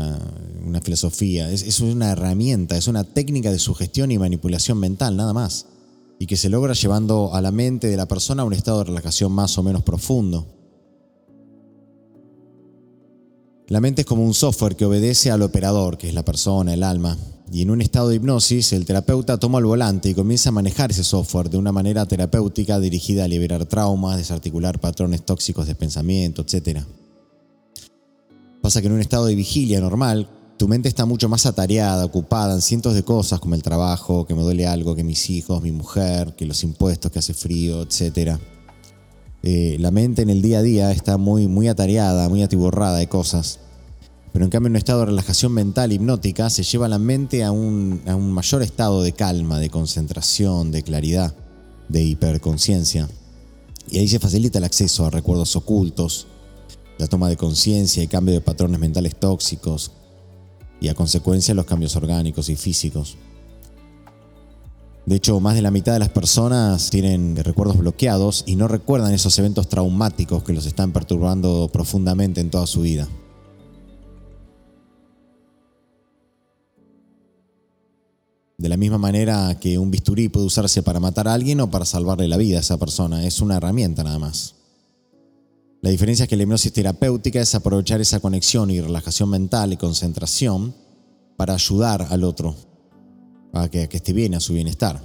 una, 0.66 0.80
filosofía, 0.82 1.48
es, 1.48 1.62
es 1.62 1.78
una 1.78 2.10
herramienta, 2.10 2.76
es 2.76 2.88
una 2.88 3.04
técnica 3.04 3.52
de 3.52 3.60
sugestión 3.60 4.10
y 4.10 4.18
manipulación 4.18 4.80
mental, 4.80 5.16
nada 5.16 5.32
más. 5.32 5.66
Y 6.18 6.26
que 6.26 6.36
se 6.36 6.48
logra 6.48 6.72
llevando 6.72 7.32
a 7.32 7.40
la 7.40 7.52
mente 7.52 7.86
de 7.86 7.96
la 7.96 8.08
persona 8.08 8.42
a 8.42 8.46
un 8.46 8.52
estado 8.52 8.78
de 8.78 8.84
relajación 8.86 9.30
más 9.30 9.58
o 9.58 9.62
menos 9.62 9.84
profundo. 9.84 10.44
La 13.68 13.80
mente 13.80 14.00
es 14.00 14.06
como 14.06 14.24
un 14.24 14.34
software 14.34 14.74
que 14.74 14.86
obedece 14.86 15.30
al 15.30 15.42
operador, 15.42 15.98
que 15.98 16.08
es 16.08 16.14
la 16.14 16.24
persona, 16.24 16.74
el 16.74 16.82
alma. 16.82 17.16
Y 17.50 17.62
en 17.62 17.70
un 17.70 17.80
estado 17.80 18.10
de 18.10 18.16
hipnosis, 18.16 18.72
el 18.72 18.84
terapeuta 18.84 19.38
toma 19.38 19.58
el 19.58 19.64
volante 19.64 20.10
y 20.10 20.14
comienza 20.14 20.50
a 20.50 20.52
manejar 20.52 20.90
ese 20.90 21.02
software 21.02 21.48
de 21.48 21.56
una 21.56 21.72
manera 21.72 22.04
terapéutica 22.04 22.78
dirigida 22.78 23.24
a 23.24 23.28
liberar 23.28 23.64
traumas, 23.64 24.18
desarticular 24.18 24.78
patrones 24.80 25.24
tóxicos 25.24 25.66
de 25.66 25.74
pensamiento, 25.74 26.42
etc. 26.42 26.80
Pasa 28.60 28.80
que 28.80 28.88
en 28.88 28.92
un 28.92 29.00
estado 29.00 29.26
de 29.26 29.34
vigilia 29.34 29.80
normal, 29.80 30.28
tu 30.58 30.68
mente 30.68 30.88
está 30.88 31.06
mucho 31.06 31.28
más 31.28 31.46
atareada, 31.46 32.04
ocupada 32.04 32.54
en 32.54 32.60
cientos 32.60 32.94
de 32.94 33.02
cosas 33.02 33.40
como 33.40 33.54
el 33.54 33.62
trabajo, 33.62 34.26
que 34.26 34.34
me 34.34 34.42
duele 34.42 34.66
algo, 34.66 34.94
que 34.94 35.04
mis 35.04 35.30
hijos, 35.30 35.62
mi 35.62 35.72
mujer, 35.72 36.34
que 36.36 36.44
los 36.44 36.62
impuestos, 36.64 37.10
que 37.10 37.20
hace 37.20 37.32
frío, 37.32 37.82
etc. 37.82 38.38
Eh, 39.42 39.76
la 39.78 39.90
mente 39.90 40.20
en 40.22 40.30
el 40.30 40.42
día 40.42 40.58
a 40.58 40.62
día 40.62 40.90
está 40.90 41.16
muy, 41.16 41.46
muy 41.46 41.68
atareada, 41.68 42.28
muy 42.28 42.42
atiborrada 42.42 42.98
de 42.98 43.08
cosas. 43.08 43.60
Pero 44.32 44.44
en 44.44 44.50
cambio, 44.50 44.68
en 44.68 44.72
un 44.72 44.76
estado 44.76 45.00
de 45.00 45.06
relajación 45.06 45.52
mental 45.52 45.92
hipnótica 45.92 46.50
se 46.50 46.62
lleva 46.62 46.88
la 46.88 46.98
mente 46.98 47.44
a 47.44 47.52
un, 47.52 48.02
a 48.06 48.14
un 48.14 48.32
mayor 48.32 48.62
estado 48.62 49.02
de 49.02 49.12
calma, 49.12 49.58
de 49.58 49.70
concentración, 49.70 50.70
de 50.70 50.82
claridad, 50.82 51.34
de 51.88 52.02
hiperconciencia. 52.02 53.08
Y 53.90 53.98
ahí 53.98 54.08
se 54.08 54.18
facilita 54.18 54.58
el 54.58 54.64
acceso 54.64 55.06
a 55.06 55.10
recuerdos 55.10 55.56
ocultos, 55.56 56.26
la 56.98 57.06
toma 57.06 57.28
de 57.28 57.36
conciencia 57.36 58.02
y 58.02 58.08
cambio 58.08 58.34
de 58.34 58.40
patrones 58.40 58.78
mentales 58.78 59.16
tóxicos, 59.16 59.92
y 60.80 60.88
a 60.88 60.94
consecuencia 60.94 61.54
los 61.54 61.66
cambios 61.66 61.96
orgánicos 61.96 62.48
y 62.48 62.56
físicos. 62.56 63.16
De 65.06 65.16
hecho, 65.16 65.40
más 65.40 65.54
de 65.54 65.62
la 65.62 65.70
mitad 65.70 65.94
de 65.94 66.00
las 66.00 66.10
personas 66.10 66.90
tienen 66.90 67.34
recuerdos 67.36 67.78
bloqueados 67.78 68.44
y 68.46 68.56
no 68.56 68.68
recuerdan 68.68 69.14
esos 69.14 69.38
eventos 69.38 69.68
traumáticos 69.68 70.42
que 70.42 70.52
los 70.52 70.66
están 70.66 70.92
perturbando 70.92 71.70
profundamente 71.72 72.42
en 72.42 72.50
toda 72.50 72.66
su 72.66 72.82
vida. 72.82 73.08
De 78.60 78.68
la 78.68 78.76
misma 78.76 78.98
manera 78.98 79.56
que 79.60 79.78
un 79.78 79.92
bisturí 79.92 80.28
puede 80.28 80.46
usarse 80.46 80.82
para 80.82 80.98
matar 80.98 81.28
a 81.28 81.34
alguien 81.34 81.60
o 81.60 81.70
para 81.70 81.84
salvarle 81.84 82.26
la 82.26 82.36
vida 82.36 82.56
a 82.56 82.60
esa 82.60 82.76
persona, 82.76 83.24
es 83.24 83.40
una 83.40 83.58
herramienta 83.58 84.02
nada 84.02 84.18
más. 84.18 84.56
La 85.80 85.90
diferencia 85.90 86.24
es 86.24 86.28
que 86.28 86.36
la 86.36 86.42
hipnosis 86.42 86.72
terapéutica 86.72 87.40
es 87.40 87.54
aprovechar 87.54 88.00
esa 88.00 88.18
conexión 88.18 88.68
y 88.72 88.80
relajación 88.80 89.30
mental 89.30 89.72
y 89.72 89.76
concentración 89.76 90.74
para 91.36 91.54
ayudar 91.54 92.08
al 92.10 92.24
otro, 92.24 92.56
para 93.52 93.70
que, 93.70 93.88
esté 93.88 94.12
bien 94.12 94.34
a 94.34 94.40
su 94.40 94.54
bienestar. 94.54 95.00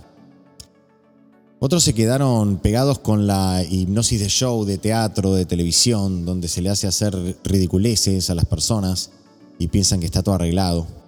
Otros 1.60 1.83
se 1.83 1.93
quedaron 1.93 2.57
pegados 2.57 2.98
con 2.98 3.27
la 3.27 3.63
hipnosis 3.69 4.19
de 4.19 4.29
show, 4.29 4.65
de 4.65 4.79
teatro, 4.79 5.36
de 5.36 5.45
televisión, 5.45 6.25
donde 6.25 6.48
se 6.48 6.63
le 6.63 6.72
hace 6.72 6.88
hacer 6.88 7.38
ridiculeces 7.43 8.31
a 8.31 8.36
las 8.36 8.45
personas 8.45 9.12
y 9.60 9.67
piensan 9.67 10.00
que 10.00 10.07
está 10.07 10.24
todo 10.24 10.33
arreglado. 10.33 11.02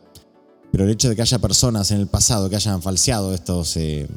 Pero 0.75 0.84
el 0.84 0.91
hecho 0.91 1.08
de 1.08 1.15
que 1.15 1.22
haya 1.22 1.39
personas 1.39 1.89
en 1.91 2.01
el 2.01 2.08
pasado 2.08 2.50
que 2.50 2.58
hayan 2.58 2.82
falseado 2.82 3.34
estos, 3.34 3.77
eh, 3.77 4.10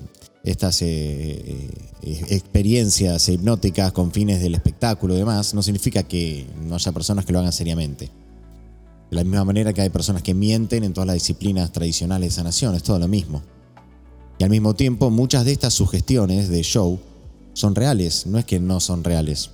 estas 0.42 0.82
eh, 0.82 1.70
eh, 2.02 2.26
experiencias 2.30 3.28
hipnóticas 3.28 3.92
con 3.92 4.10
fines 4.10 4.42
del 4.42 4.56
espectáculo 4.56 5.14
y 5.14 5.18
demás, 5.18 5.54
no 5.54 5.62
significa 5.62 6.02
que 6.02 6.48
no 6.66 6.74
haya 6.74 6.90
personas 6.90 7.24
que 7.24 7.32
lo 7.32 7.38
hagan 7.38 7.52
seriamente. 7.52 8.06
De 9.08 9.16
la 9.16 9.22
misma 9.22 9.44
manera 9.44 9.72
que 9.72 9.82
hay 9.82 9.90
personas 9.90 10.24
que 10.24 10.34
mienten 10.34 10.82
en 10.82 10.92
todas 10.92 11.06
las 11.06 11.14
disciplinas 11.14 11.70
tradicionales 11.70 12.30
de 12.30 12.34
sanación, 12.34 12.74
es 12.74 12.82
todo 12.82 12.98
lo 12.98 13.06
mismo. 13.06 13.40
Y 14.40 14.42
al 14.42 14.50
mismo 14.50 14.74
tiempo, 14.74 15.10
muchas 15.10 15.44
de 15.44 15.52
estas 15.52 15.74
sugestiones 15.74 16.48
de 16.48 16.62
show 16.62 16.98
son 17.52 17.76
reales, 17.76 18.26
no 18.26 18.36
es 18.36 18.44
que 18.44 18.58
no 18.58 18.80
son 18.80 19.04
reales. 19.04 19.50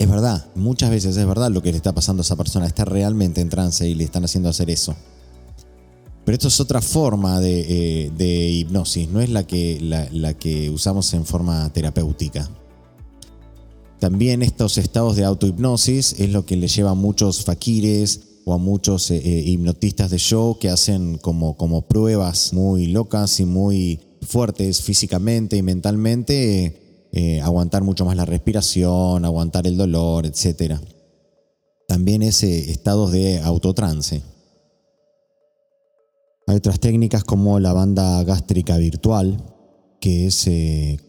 Es 0.00 0.10
verdad, 0.10 0.46
muchas 0.56 0.90
veces 0.90 1.16
es 1.16 1.26
verdad 1.26 1.52
lo 1.52 1.62
que 1.62 1.70
le 1.70 1.76
está 1.76 1.94
pasando 1.94 2.22
a 2.22 2.24
esa 2.24 2.34
persona, 2.34 2.66
está 2.66 2.84
realmente 2.84 3.40
en 3.40 3.50
trance 3.50 3.88
y 3.88 3.94
le 3.94 4.02
están 4.02 4.24
haciendo 4.24 4.48
hacer 4.48 4.68
eso. 4.68 4.96
Pero 6.28 6.34
esto 6.34 6.48
es 6.48 6.60
otra 6.60 6.82
forma 6.82 7.40
de, 7.40 8.12
eh, 8.18 8.50
hipnosis, 8.50 9.08
no 9.08 9.22
es 9.22 9.30
la 9.30 9.46
que, 9.46 9.80
la 9.80 10.34
que 10.34 10.68
usamos 10.68 11.14
en 11.14 11.24
forma 11.24 11.72
terapéutica. 11.72 12.50
También 13.98 14.42
estos 14.42 14.76
estados 14.76 15.16
de 15.16 15.24
autohipnosis 15.24 16.16
es 16.18 16.30
lo 16.30 16.44
que 16.44 16.56
le 16.56 16.68
lleva 16.68 16.90
a 16.90 16.94
muchos 16.94 17.46
fakires 17.46 18.20
o 18.44 18.52
a 18.52 18.58
muchos 18.58 19.10
eh, 19.10 19.16
eh, 19.16 19.42
hipnotistas 19.46 20.10
de 20.10 20.18
show 20.18 20.58
que 20.58 20.68
hacen 20.68 21.16
como, 21.16 21.56
como 21.56 21.88
pruebas 21.88 22.52
muy 22.52 22.88
locas 22.88 23.40
y 23.40 23.46
muy 23.46 23.98
fuertes 24.20 24.82
físicamente 24.82 25.56
y 25.56 25.62
mentalmente, 25.62 27.08
eh, 27.10 27.40
aguantar 27.40 27.84
mucho 27.84 28.04
más 28.04 28.16
la 28.16 28.26
respiración, 28.26 29.24
aguantar 29.24 29.66
el 29.66 29.78
dolor, 29.78 30.26
etc. 30.26 30.74
También 31.86 32.20
ese 32.20 32.70
estados 32.70 33.12
de 33.12 33.40
autotrance. 33.40 34.20
Hay 36.48 36.56
otras 36.56 36.80
técnicas 36.80 37.24
como 37.24 37.60
la 37.60 37.74
banda 37.74 38.24
gástrica 38.24 38.78
virtual, 38.78 39.44
que 40.00 40.26
es 40.26 40.48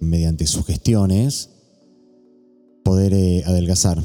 mediante 0.02 0.46
sugestiones 0.46 1.50
poder 2.84 3.46
adelgazar 3.46 4.04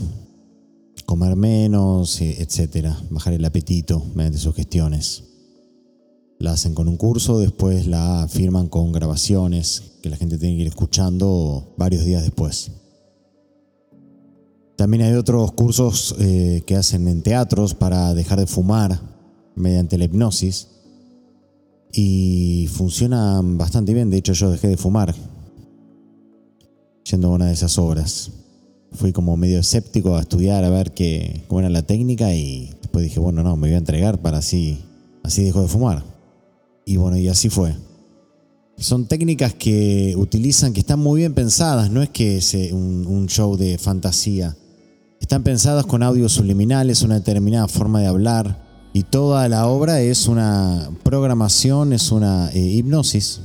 comer 1.04 1.36
menos, 1.36 2.20
eh, 2.20 2.36
etcétera, 2.38 2.96
bajar 3.10 3.32
el 3.34 3.44
apetito 3.44 4.02
mediante 4.14 4.38
sugestiones. 4.38 5.24
La 6.38 6.52
hacen 6.52 6.74
con 6.74 6.88
un 6.88 6.96
curso, 6.96 7.40
después 7.40 7.86
la 7.88 8.28
firman 8.30 8.68
con 8.68 8.92
grabaciones 8.92 9.82
que 10.02 10.10
la 10.10 10.16
gente 10.16 10.38
tiene 10.38 10.54
que 10.54 10.62
ir 10.62 10.68
escuchando 10.68 11.74
varios 11.76 12.04
días 12.04 12.22
después. 12.22 12.70
También 14.76 15.02
hay 15.02 15.14
otros 15.14 15.50
cursos 15.52 16.14
eh, 16.20 16.62
que 16.64 16.76
hacen 16.76 17.08
en 17.08 17.22
teatros 17.22 17.74
para 17.74 18.14
dejar 18.14 18.38
de 18.40 18.46
fumar 18.46 19.00
mediante 19.56 19.98
la 19.98 20.04
hipnosis 20.04 20.68
y 21.94 22.68
funcionan 22.72 23.56
bastante 23.56 23.94
bien. 23.94 24.10
De 24.10 24.18
hecho, 24.18 24.32
yo 24.32 24.50
dejé 24.50 24.68
de 24.68 24.76
fumar 24.76 25.14
yendo 27.04 27.28
a 27.28 27.30
una 27.30 27.46
de 27.46 27.52
esas 27.52 27.78
obras 27.78 28.30
fui 28.94 29.12
como 29.12 29.36
medio 29.36 29.58
escéptico 29.58 30.16
a 30.16 30.20
estudiar 30.20 30.64
a 30.64 30.70
ver 30.70 30.92
qué, 30.92 31.42
cómo 31.48 31.60
era 31.60 31.68
la 31.68 31.82
técnica 31.82 32.34
y 32.34 32.70
después 32.80 33.04
dije, 33.04 33.20
bueno, 33.20 33.42
no, 33.42 33.56
me 33.56 33.68
voy 33.68 33.74
a 33.74 33.78
entregar 33.78 34.20
para 34.22 34.38
así, 34.38 34.78
así 35.22 35.42
dejo 35.42 35.62
de 35.62 35.68
fumar. 35.68 36.04
Y 36.86 36.96
bueno, 36.96 37.16
y 37.16 37.28
así 37.28 37.48
fue. 37.48 37.74
Son 38.76 39.06
técnicas 39.06 39.54
que 39.54 40.14
utilizan, 40.16 40.72
que 40.72 40.80
están 40.80 40.98
muy 40.98 41.20
bien 41.20 41.34
pensadas, 41.34 41.90
no 41.90 42.02
es 42.02 42.08
que 42.10 42.38
es 42.38 42.54
un, 42.72 43.06
un 43.06 43.26
show 43.26 43.56
de 43.56 43.78
fantasía. 43.78 44.56
Están 45.20 45.42
pensadas 45.42 45.86
con 45.86 46.02
audios 46.02 46.32
subliminales, 46.32 47.02
una 47.02 47.14
determinada 47.14 47.66
forma 47.68 48.00
de 48.00 48.06
hablar 48.06 48.63
y 48.96 49.02
toda 49.02 49.48
la 49.48 49.66
obra 49.66 50.00
es 50.00 50.28
una 50.28 50.88
programación, 51.02 51.92
es 51.92 52.12
una 52.12 52.48
eh, 52.52 52.60
hipnosis. 52.60 53.40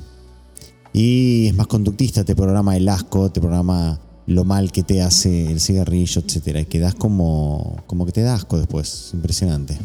Y 0.93 1.47
es 1.47 1.55
más 1.55 1.65
conductista, 1.65 2.23
te 2.23 2.35
programa 2.35 2.77
el 2.77 2.87
asco, 2.87 3.31
te 3.31 3.41
programa 3.41 3.99
lo 4.27 4.43
mal 4.43 4.71
que 4.71 4.83
te 4.83 5.01
hace 5.01 5.51
el 5.51 5.59
cigarrillo, 5.59 6.21
etcétera, 6.23 6.61
y 6.61 6.65
quedas 6.65 6.93
como, 6.93 7.77
como 7.87 8.05
que 8.05 8.11
te 8.11 8.21
da 8.21 8.35
asco 8.35 8.59
después. 8.59 9.09
Impresionante. 9.15 9.75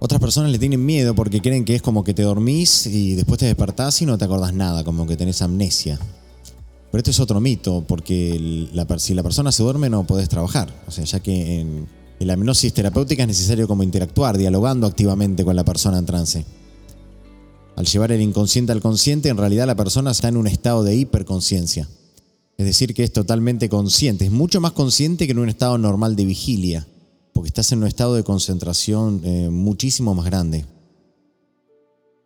Otras 0.00 0.20
personas 0.20 0.50
le 0.50 0.58
tienen 0.58 0.84
miedo 0.84 1.14
porque 1.14 1.40
creen 1.40 1.64
que 1.64 1.76
es 1.76 1.82
como 1.82 2.02
que 2.02 2.14
te 2.14 2.24
dormís 2.24 2.88
y 2.88 3.14
después 3.14 3.38
te 3.38 3.46
despertás 3.46 4.02
y 4.02 4.06
no 4.06 4.18
te 4.18 4.24
acordás 4.24 4.52
nada, 4.52 4.82
como 4.82 5.06
que 5.06 5.16
tenés 5.16 5.40
amnesia. 5.40 6.00
Pero 6.90 6.98
esto 6.98 7.12
es 7.12 7.20
otro 7.20 7.38
mito, 7.38 7.84
porque 7.86 8.66
si 8.98 9.14
la 9.14 9.22
persona 9.22 9.52
se 9.52 9.62
duerme 9.62 9.88
no 9.88 10.04
podés 10.04 10.28
trabajar. 10.28 10.74
O 10.88 10.90
sea, 10.90 11.04
ya 11.04 11.20
que 11.20 11.60
en, 11.60 11.97
en 12.18 12.26
la 12.26 12.34
hipnosis 12.34 12.72
terapéutica 12.72 13.22
es 13.22 13.28
necesario 13.28 13.68
como 13.68 13.82
interactuar, 13.82 14.36
dialogando 14.36 14.86
activamente 14.86 15.44
con 15.44 15.56
la 15.56 15.64
persona 15.64 15.98
en 15.98 16.06
trance. 16.06 16.44
Al 17.76 17.86
llevar 17.86 18.10
el 18.10 18.20
inconsciente 18.20 18.72
al 18.72 18.80
consciente, 18.80 19.28
en 19.28 19.36
realidad 19.36 19.66
la 19.66 19.76
persona 19.76 20.10
está 20.10 20.28
en 20.28 20.36
un 20.36 20.48
estado 20.48 20.82
de 20.82 20.96
hiperconciencia. 20.96 21.88
Es 22.56 22.66
decir, 22.66 22.92
que 22.92 23.04
es 23.04 23.12
totalmente 23.12 23.68
consciente, 23.68 24.24
es 24.24 24.32
mucho 24.32 24.60
más 24.60 24.72
consciente 24.72 25.26
que 25.26 25.32
en 25.32 25.38
un 25.38 25.48
estado 25.48 25.78
normal 25.78 26.16
de 26.16 26.24
vigilia, 26.24 26.88
porque 27.32 27.48
estás 27.48 27.70
en 27.70 27.78
un 27.78 27.86
estado 27.86 28.16
de 28.16 28.24
concentración 28.24 29.20
eh, 29.22 29.48
muchísimo 29.48 30.12
más 30.12 30.26
grande. 30.26 30.64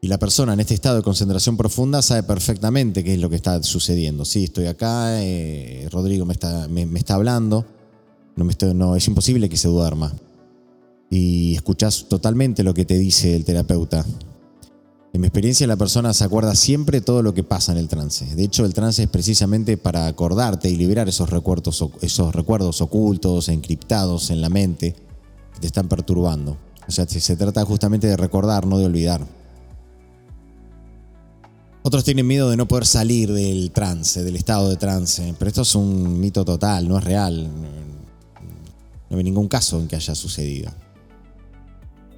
Y 0.00 0.08
la 0.08 0.18
persona 0.18 0.54
en 0.54 0.60
este 0.60 0.74
estado 0.74 0.96
de 0.96 1.02
concentración 1.02 1.58
profunda 1.58 2.02
sabe 2.02 2.22
perfectamente 2.22 3.04
qué 3.04 3.12
es 3.14 3.20
lo 3.20 3.30
que 3.30 3.36
está 3.36 3.62
sucediendo. 3.62 4.24
Sí, 4.24 4.44
estoy 4.44 4.66
acá, 4.66 5.22
eh, 5.22 5.86
Rodrigo 5.92 6.24
me 6.24 6.32
está, 6.32 6.66
me, 6.66 6.88
está 6.98 7.14
hablando, 7.14 7.66
no, 8.36 8.96
es 8.96 9.08
imposible 9.08 9.48
que 9.48 9.56
se 9.56 9.68
duerma. 9.68 10.12
Y 11.10 11.54
escuchas 11.54 12.06
totalmente 12.08 12.62
lo 12.62 12.72
que 12.72 12.86
te 12.86 12.98
dice 12.98 13.36
el 13.36 13.44
terapeuta 13.44 14.02
En 15.12 15.20
mi 15.20 15.26
experiencia, 15.26 15.66
la 15.66 15.76
persona 15.76 16.14
se 16.14 16.24
acuerda 16.24 16.54
siempre 16.54 17.02
todo 17.02 17.22
lo 17.22 17.34
que 17.34 17.44
pasa 17.44 17.72
en 17.72 17.78
el 17.78 17.88
trance. 17.88 18.34
De 18.34 18.44
hecho, 18.44 18.64
el 18.64 18.72
trance 18.72 19.02
es 19.02 19.08
precisamente 19.10 19.76
para 19.76 20.06
acordarte 20.06 20.70
y 20.70 20.76
liberar 20.76 21.08
esos 21.08 21.28
recuerdos, 21.28 21.84
esos 22.00 22.34
recuerdos 22.34 22.80
ocultos, 22.80 23.48
encriptados 23.50 24.30
en 24.30 24.40
la 24.40 24.48
mente, 24.48 24.94
que 25.52 25.60
te 25.60 25.66
están 25.66 25.88
perturbando. 25.88 26.56
O 26.88 26.90
sea, 26.90 27.06
se 27.06 27.36
trata 27.36 27.64
justamente 27.64 28.06
de 28.06 28.16
recordar, 28.16 28.66
no 28.66 28.78
de 28.78 28.86
olvidar. 28.86 29.26
Otros 31.84 32.04
tienen 32.04 32.26
miedo 32.26 32.48
de 32.48 32.56
no 32.56 32.68
poder 32.68 32.86
salir 32.86 33.32
del 33.32 33.72
trance, 33.72 34.22
del 34.22 34.36
estado 34.36 34.68
de 34.68 34.76
trance, 34.76 35.34
pero 35.38 35.48
esto 35.48 35.62
es 35.62 35.74
un 35.74 36.20
mito 36.20 36.44
total, 36.44 36.88
no 36.88 36.96
es 36.96 37.04
real. 37.04 37.50
No 39.12 39.18
hay 39.18 39.24
ningún 39.24 39.46
caso 39.46 39.78
en 39.78 39.88
que 39.88 39.96
haya 39.96 40.14
sucedido. 40.14 40.72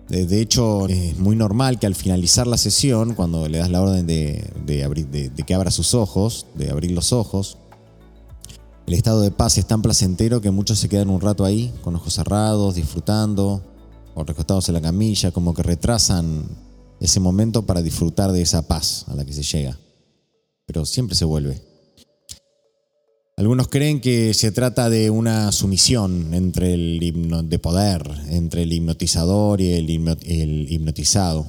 De 0.08 0.40
hecho, 0.40 0.86
es 0.86 1.18
muy 1.18 1.34
normal 1.34 1.80
que 1.80 1.86
al 1.86 1.96
finalizar 1.96 2.46
la 2.46 2.56
sesión, 2.56 3.14
cuando 3.14 3.48
le 3.48 3.58
das 3.58 3.68
la 3.68 3.82
orden 3.82 4.06
de, 4.06 4.84
abrir, 4.84 5.08
de, 5.08 5.30
que 5.30 5.54
abra 5.54 5.72
sus 5.72 5.92
ojos, 5.92 6.46
de 6.54 6.70
abrir 6.70 6.92
los 6.92 7.12
ojos, 7.12 7.58
el 8.86 8.94
estado 8.94 9.22
de 9.22 9.32
paz 9.32 9.58
es 9.58 9.66
tan 9.66 9.82
placentero 9.82 10.40
que 10.40 10.52
muchos 10.52 10.78
se 10.78 10.88
quedan 10.88 11.10
un 11.10 11.20
rato 11.20 11.44
ahí, 11.44 11.74
con 11.82 11.96
ojos 11.96 12.14
cerrados, 12.14 12.76
disfrutando, 12.76 13.60
o 14.14 14.22
recostados 14.22 14.68
en 14.68 14.74
la 14.74 14.80
camilla, 14.80 15.32
como 15.32 15.52
que 15.52 15.64
retrasan 15.64 16.44
ese 17.00 17.18
momento 17.18 17.66
para 17.66 17.82
disfrutar 17.82 18.30
de 18.30 18.42
esa 18.42 18.68
paz 18.68 19.04
a 19.08 19.16
la 19.16 19.24
que 19.24 19.32
se 19.32 19.42
llega. 19.42 19.76
Pero 20.64 20.86
siempre 20.86 21.16
se 21.16 21.24
vuelve. 21.24 21.60
Algunos 23.36 23.66
creen 23.66 24.00
que 24.00 24.32
se 24.32 24.52
trata 24.52 24.88
de 24.88 25.10
una 25.10 25.50
sumisión 25.50 26.32
entre 26.34 26.74
el 26.74 27.02
hipno 27.02 27.42
de 27.42 27.58
poder, 27.58 28.08
entre 28.28 28.62
el 28.62 28.72
hipnotizador 28.72 29.60
y 29.60 29.72
el, 29.72 29.90
hipnotizado. 30.70 31.44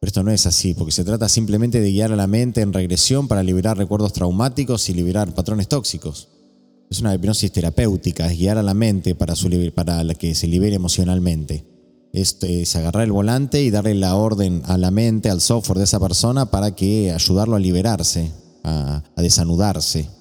Pero 0.00 0.08
esto 0.08 0.22
no 0.22 0.30
es 0.30 0.46
así, 0.46 0.72
porque 0.72 0.92
se 0.92 1.04
trata 1.04 1.28
simplemente 1.28 1.82
de 1.82 1.92
guiar 1.92 2.12
a 2.12 2.16
la 2.16 2.26
mente 2.26 2.62
en 2.62 2.72
regresión 2.72 3.28
para 3.28 3.42
liberar 3.42 3.76
recuerdos 3.76 4.14
traumáticos 4.14 4.88
y 4.88 4.94
liberar 4.94 5.34
patrones 5.34 5.68
tóxicos. 5.68 6.28
Es 6.90 7.00
una 7.00 7.14
hipnosis 7.14 7.52
terapéutica, 7.52 8.26
es 8.26 8.38
guiar 8.38 8.56
a 8.56 8.62
la 8.62 8.72
mente 8.72 9.14
para, 9.14 9.36
su, 9.36 9.50
para 9.74 10.02
que 10.14 10.34
se 10.34 10.46
libere 10.46 10.76
emocionalmente. 10.76 11.66
Es, 12.14 12.74
agarrar 12.74 13.04
el 13.04 13.12
volante 13.12 13.62
y 13.62 13.70
darle 13.70 13.94
la 13.94 14.14
orden 14.14 14.62
a 14.64 14.78
la 14.78 14.90
mente, 14.90 15.28
al 15.28 15.42
software 15.42 15.76
de 15.76 15.84
esa 15.84 16.00
persona 16.00 16.50
para 16.50 16.74
que 16.74 17.12
ayudarlo 17.12 17.56
a 17.56 17.60
liberarse, 17.60 18.32
a 18.64 19.02
desanudarse. 19.18 20.17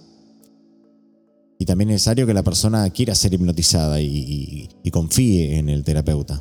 Y 1.59 1.65
también 1.65 1.89
es 1.89 1.95
necesario 1.95 2.27
que 2.27 2.33
la 2.33 2.43
persona 2.43 2.89
quiera 2.91 3.15
ser 3.15 3.33
hipnotizada 3.33 3.99
y, 3.99 4.69
confíe 4.91 5.57
en 5.57 5.69
el 5.69 5.83
terapeuta. 5.83 6.39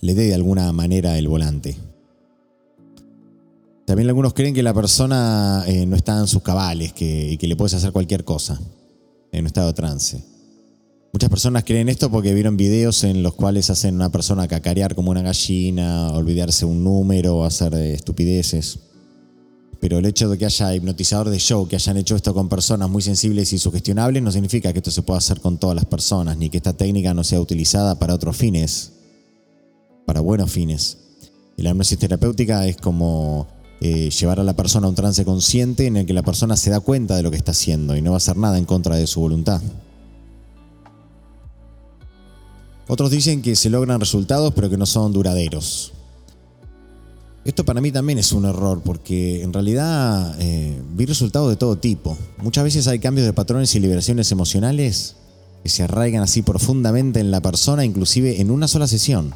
Le 0.00 0.14
dé 0.14 0.26
de 0.26 0.34
alguna 0.34 0.70
manera 0.72 1.18
el 1.18 1.28
volante. 1.28 1.76
También 3.86 4.08
algunos 4.08 4.34
creen 4.34 4.54
que 4.54 4.62
la 4.62 4.74
persona 4.74 5.64
eh, 5.66 5.86
no 5.86 5.96
está 5.96 6.18
en 6.18 6.26
sus 6.26 6.42
cabales 6.42 6.92
que, 6.92 7.32
y 7.32 7.36
que 7.36 7.46
le 7.46 7.56
puedes 7.56 7.74
hacer 7.74 7.92
cualquier 7.92 8.24
cosa 8.24 8.60
en 9.32 9.40
un 9.40 9.46
estado 9.46 9.68
de 9.68 9.72
trance. 9.74 10.24
Muchas 11.12 11.30
personas 11.30 11.64
creen 11.64 11.88
esto 11.88 12.10
porque 12.10 12.34
vieron 12.34 12.56
videos 12.56 13.04
en 13.04 13.22
los 13.22 13.34
cuales 13.34 13.70
hacen 13.70 13.94
a 13.94 13.96
una 13.96 14.12
persona 14.12 14.48
cacarear 14.48 14.94
como 14.94 15.10
una 15.10 15.22
gallina, 15.22 16.10
olvidarse 16.10 16.64
un 16.64 16.82
número, 16.82 17.44
hacer 17.44 17.74
eh, 17.74 17.94
estupideces 17.94 18.80
pero 19.84 19.98
el 19.98 20.06
hecho 20.06 20.30
de 20.30 20.38
que 20.38 20.46
haya 20.46 20.74
hipnotizador 20.74 21.28
de 21.28 21.38
show 21.38 21.68
que 21.68 21.76
hayan 21.76 21.98
hecho 21.98 22.16
esto 22.16 22.32
con 22.32 22.48
personas 22.48 22.88
muy 22.88 23.02
sensibles 23.02 23.52
y 23.52 23.58
sugestionables 23.58 24.22
no 24.22 24.32
significa 24.32 24.72
que 24.72 24.78
esto 24.78 24.90
se 24.90 25.02
pueda 25.02 25.18
hacer 25.18 25.42
con 25.42 25.58
todas 25.58 25.76
las 25.76 25.84
personas, 25.84 26.38
ni 26.38 26.48
que 26.48 26.56
esta 26.56 26.72
técnica 26.72 27.12
no 27.12 27.22
sea 27.22 27.38
utilizada 27.38 27.98
para 27.98 28.14
otros 28.14 28.34
fines, 28.34 28.92
para 30.06 30.22
buenos 30.22 30.50
fines. 30.50 30.96
La 31.58 31.68
hipnosis 31.68 31.98
terapéutica 31.98 32.66
es 32.66 32.78
como 32.78 33.46
eh, 33.82 34.08
llevar 34.08 34.40
a 34.40 34.42
la 34.42 34.56
persona 34.56 34.86
a 34.86 34.88
un 34.88 34.96
trance 34.96 35.22
consciente 35.22 35.86
en 35.86 35.98
el 35.98 36.06
que 36.06 36.14
la 36.14 36.22
persona 36.22 36.56
se 36.56 36.70
da 36.70 36.80
cuenta 36.80 37.18
de 37.18 37.22
lo 37.22 37.30
que 37.30 37.36
está 37.36 37.50
haciendo 37.50 37.94
y 37.94 38.00
no 38.00 38.12
va 38.12 38.16
a 38.16 38.24
hacer 38.24 38.38
nada 38.38 38.56
en 38.56 38.64
contra 38.64 38.96
de 38.96 39.06
su 39.06 39.20
voluntad. 39.20 39.60
Otros 42.88 43.10
dicen 43.10 43.42
que 43.42 43.54
se 43.54 43.68
logran 43.68 44.00
resultados 44.00 44.54
pero 44.54 44.70
que 44.70 44.78
no 44.78 44.86
son 44.86 45.12
duraderos. 45.12 45.93
Esto 47.44 47.64
para 47.64 47.82
mí 47.82 47.92
también 47.92 48.18
es 48.18 48.32
un 48.32 48.46
error 48.46 48.80
porque 48.82 49.42
en 49.42 49.52
realidad 49.52 50.34
eh, 50.40 50.80
vi 50.96 51.04
resultados 51.04 51.50
de 51.50 51.56
todo 51.56 51.76
tipo. 51.76 52.16
Muchas 52.38 52.64
veces 52.64 52.88
hay 52.88 52.98
cambios 53.00 53.26
de 53.26 53.34
patrones 53.34 53.74
y 53.74 53.80
liberaciones 53.80 54.32
emocionales 54.32 55.16
que 55.62 55.68
se 55.68 55.82
arraigan 55.82 56.22
así 56.22 56.40
profundamente 56.40 57.20
en 57.20 57.30
la 57.30 57.42
persona, 57.42 57.84
inclusive 57.84 58.40
en 58.40 58.50
una 58.50 58.66
sola 58.66 58.86
sesión. 58.86 59.34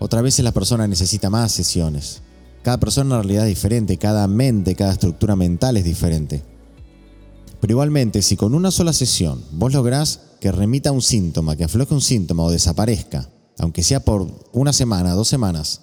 Otras 0.00 0.24
veces 0.24 0.44
la 0.44 0.50
persona 0.50 0.88
necesita 0.88 1.30
más 1.30 1.52
sesiones. 1.52 2.22
Cada 2.62 2.80
persona 2.80 3.14
en 3.14 3.22
realidad 3.22 3.46
es 3.46 3.54
diferente, 3.54 3.96
cada 3.96 4.26
mente, 4.26 4.74
cada 4.74 4.92
estructura 4.92 5.36
mental 5.36 5.76
es 5.76 5.84
diferente. 5.84 6.42
Pero 7.60 7.74
igualmente, 7.74 8.22
si 8.22 8.36
con 8.36 8.56
una 8.56 8.72
sola 8.72 8.92
sesión 8.92 9.40
vos 9.52 9.72
lográs 9.72 10.20
que 10.40 10.50
remita 10.50 10.90
un 10.90 11.02
síntoma, 11.02 11.54
que 11.54 11.62
afloje 11.62 11.94
un 11.94 12.00
síntoma 12.00 12.42
o 12.42 12.50
desaparezca, 12.50 13.28
aunque 13.58 13.84
sea 13.84 14.00
por 14.00 14.26
una 14.52 14.72
semana, 14.72 15.12
dos 15.12 15.28
semanas, 15.28 15.80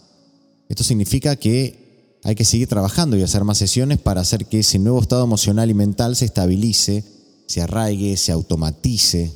esto 0.69 0.84
significa 0.84 1.36
que 1.36 2.19
hay 2.23 2.36
que 2.36 2.45
seguir 2.45 2.67
trabajando 2.67 3.17
y 3.17 3.23
hacer 3.23 3.43
más 3.43 3.58
sesiones 3.58 3.97
para 3.97 4.21
hacer 4.21 4.45
que 4.45 4.60
ese 4.60 4.77
nuevo 4.77 5.01
estado 5.01 5.23
emocional 5.23 5.69
y 5.69 5.73
mental 5.73 6.15
se 6.15 6.25
estabilice, 6.25 7.03
se 7.47 7.62
arraigue, 7.62 8.15
se 8.17 8.32
automatice. 8.32 9.34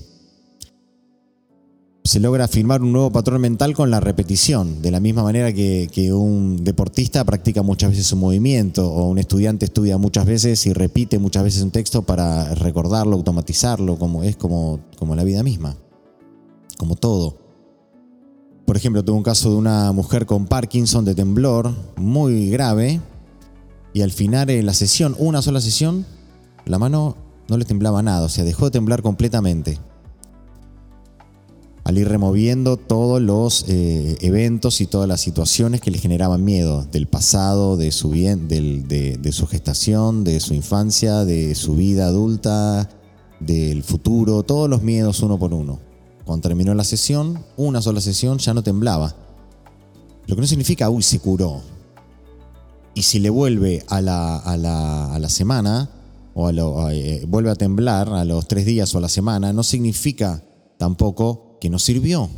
Se 2.03 2.19
logra 2.19 2.45
afirmar 2.45 2.81
un 2.81 2.91
nuevo 2.91 3.11
patrón 3.11 3.41
mental 3.41 3.73
con 3.73 3.89
la 3.89 4.01
repetición, 4.01 4.81
de 4.81 4.91
la 4.91 4.99
misma 4.99 5.23
manera 5.23 5.53
que, 5.53 6.11
un 6.13 6.63
deportista 6.63 7.23
practica 7.23 7.63
muchas 7.63 7.91
veces 7.91 8.11
un 8.11 8.19
movimiento 8.19 8.91
o 8.91 9.09
un 9.09 9.17
estudiante 9.17 9.65
estudia 9.65 9.97
muchas 9.97 10.25
veces 10.25 10.65
y 10.67 10.73
repite 10.73 11.17
muchas 11.17 11.43
veces 11.43 11.63
un 11.63 11.71
texto 11.71 12.03
para 12.03 12.53
recordarlo, 12.53 13.15
automatizarlo, 13.15 13.97
como 13.97 14.21
es 14.21 14.35
como, 14.35 14.81
como 14.99 15.15
la 15.15 15.23
vida 15.23 15.41
misma, 15.41 15.77
como 16.77 16.95
todo. 16.95 17.42
Por 18.65 18.77
ejemplo, 18.77 19.03
tuve 19.03 19.17
un 19.17 19.23
caso 19.23 19.49
de 19.49 19.57
una 19.57 19.91
mujer 19.91 20.25
con 20.25 20.45
Parkinson 20.45 21.03
de 21.05 21.15
temblor 21.15 21.73
muy 21.97 22.49
grave 22.49 23.01
y 23.93 24.01
al 24.01 24.11
final 24.11 24.47
de 24.47 24.63
la 24.63 24.73
sesión, 24.73 25.15
una 25.19 25.41
sola 25.41 25.61
sesión, 25.61 26.05
la 26.65 26.79
mano 26.79 27.17
no 27.49 27.57
le 27.57 27.65
temblaba 27.65 28.01
nada, 28.01 28.25
o 28.25 28.29
sea, 28.29 28.43
dejó 28.43 28.65
de 28.65 28.71
temblar 28.71 29.01
completamente. 29.01 29.79
Al 31.83 31.97
ir 31.97 32.07
removiendo 32.07 32.77
todos 32.77 33.21
los 33.21 33.65
eh, 33.67 34.15
eventos 34.21 34.79
y 34.79 34.87
todas 34.87 35.09
las 35.09 35.19
situaciones 35.19 35.81
que 35.81 35.91
le 35.91 35.97
generaban 35.97 36.45
miedo 36.45 36.85
del 36.85 37.07
pasado, 37.07 37.75
de 37.75 37.91
su, 37.91 38.09
bien, 38.09 38.47
de 38.47 39.31
su 39.33 39.47
gestación, 39.47 40.23
de 40.23 40.39
su 40.39 40.53
infancia, 40.53 41.25
de 41.25 41.53
su 41.55 41.75
vida 41.75 42.05
adulta, 42.05 42.89
del 43.41 43.83
futuro, 43.83 44.43
todos 44.43 44.69
los 44.69 44.81
miedos 44.81 45.21
uno 45.21 45.37
por 45.37 45.53
uno. 45.53 45.92
Cuando 46.25 46.47
terminó 46.47 46.73
la 46.73 46.83
sesión, 46.83 47.43
una 47.57 47.81
sola 47.81 48.01
sesión, 48.01 48.37
ya 48.37 48.53
no 48.53 48.63
temblaba. 48.63 49.15
Lo 50.25 50.35
que 50.35 50.41
no 50.41 50.47
significa, 50.47 50.89
uy, 50.89 51.03
se 51.03 51.19
curó. 51.19 51.61
Y 52.95 53.03
si 53.03 53.19
le 53.19 53.29
vuelve 53.29 53.83
a 53.87 54.01
la, 54.01 54.37
a 54.37 54.57
la, 54.57 55.29
semana, 55.29 55.89
o 56.33 56.47
a 56.47 56.93
eh, 56.93 57.25
vuelve 57.27 57.49
a 57.49 57.55
temblar 57.55 58.09
a 58.09 58.23
los 58.23 58.47
tres 58.47 58.65
días 58.65 58.93
o 58.95 58.99
a 58.99 59.01
la 59.01 59.09
semana, 59.09 59.51
no 59.51 59.63
significa 59.63 60.43
tampoco 60.77 61.57
que 61.59 61.69
no 61.69 61.79
sirvió. 61.79 62.29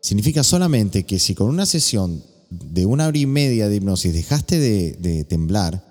Significa 0.00 0.42
solamente 0.42 1.04
que 1.04 1.18
si 1.18 1.34
con 1.34 1.48
una 1.48 1.64
sesión 1.64 2.22
de 2.50 2.86
una 2.86 3.06
hora 3.06 3.18
y 3.18 3.26
media 3.26 3.68
de 3.68 3.76
hipnosis 3.76 4.12
dejaste 4.12 4.58
de 4.58 5.24
temblar, 5.24 5.87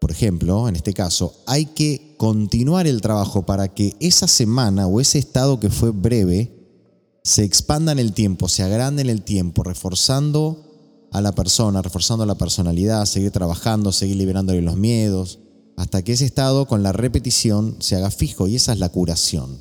por 0.00 0.10
ejemplo, 0.10 0.66
en 0.66 0.76
este 0.76 0.94
caso, 0.94 1.34
hay 1.46 1.66
que 1.66 2.14
continuar 2.16 2.86
el 2.86 3.02
trabajo 3.02 3.44
para 3.44 3.68
que 3.68 3.94
esa 4.00 4.26
semana 4.26 4.86
o 4.86 4.98
ese 4.98 5.18
estado 5.18 5.60
que 5.60 5.68
fue 5.68 5.90
breve 5.90 6.56
se 7.22 7.44
expanda 7.44 7.92
en 7.92 7.98
el 7.98 8.14
tiempo, 8.14 8.48
se 8.48 8.62
agrande 8.62 9.02
en 9.02 9.10
el 9.10 9.22
tiempo, 9.22 9.62
reforzando 9.62 10.64
a 11.12 11.20
la 11.20 11.32
persona, 11.32 11.82
reforzando 11.82 12.24
la 12.24 12.36
personalidad, 12.36 13.04
seguir 13.04 13.30
trabajando, 13.30 13.92
seguir 13.92 14.16
liberándole 14.16 14.62
los 14.62 14.78
miedos, 14.78 15.40
hasta 15.76 16.02
que 16.02 16.14
ese 16.14 16.24
estado 16.24 16.66
con 16.66 16.82
la 16.82 16.92
repetición 16.92 17.76
se 17.80 17.96
haga 17.96 18.10
fijo 18.10 18.48
y 18.48 18.56
esa 18.56 18.72
es 18.72 18.78
la 18.78 18.88
curación. 18.88 19.58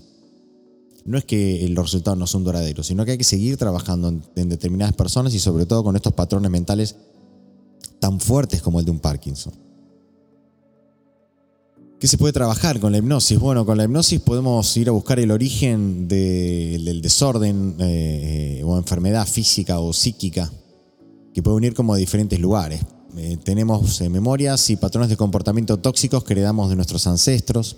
No 1.04 1.17
es 1.17 1.25
que 1.25 1.67
los 1.69 1.88
resultados 1.88 2.17
no 2.17 2.28
son 2.28 2.45
duraderos, 2.45 2.88
sino 2.88 3.04
que 3.04 3.12
hay 3.12 3.17
que 3.17 3.25
seguir 3.25 3.58
trabajando 3.58 4.08
en, 4.08 4.23
en 4.38 4.47
determinadas 4.47 4.95
personas 4.95 5.34
y 5.34 5.39
sobre 5.39 5.65
todo 5.65 5.84
con 5.84 5.97
estos 5.97 6.13
patrones 6.13 6.49
mentales 6.49 6.95
tan 7.99 8.21
fuertes 8.21 8.62
como 8.62 8.80
el 8.80 8.86
de 8.86 8.91
un 8.91 8.99
Parkinson. 8.99 9.68
¿Qué 11.99 12.07
se 12.07 12.17
puede 12.17 12.31
trabajar 12.31 12.79
con 12.79 12.93
la 12.93 12.99
hipnosis? 12.99 13.38
Bueno, 13.38 13.65
con 13.65 13.77
la 13.77 13.83
hipnosis 13.83 14.21
podemos 14.21 14.77
ir 14.77 14.88
a 14.88 14.93
buscar 14.93 15.19
el 15.19 15.31
origen 15.31 16.07
del 16.07 17.01
desorden 17.01 17.75
eh, 17.79 18.62
o 18.63 18.77
enfermedad 18.77 19.27
física 19.27 19.81
o 19.81 19.91
psíquica 19.91 20.49
que 21.33 21.43
puede 21.43 21.55
venir 21.55 21.73
como 21.73 21.95
de 21.95 21.99
diferentes 21.99 22.39
lugares. 22.39 22.79
Eh, 23.17 23.38
tenemos 23.43 23.99
eh, 23.99 24.07
memorias 24.07 24.69
y 24.69 24.77
patrones 24.77 25.09
de 25.09 25.17
comportamiento 25.17 25.75
tóxicos 25.75 26.23
que 26.23 26.31
heredamos 26.31 26.69
de 26.69 26.77
nuestros 26.77 27.05
ancestros. 27.05 27.75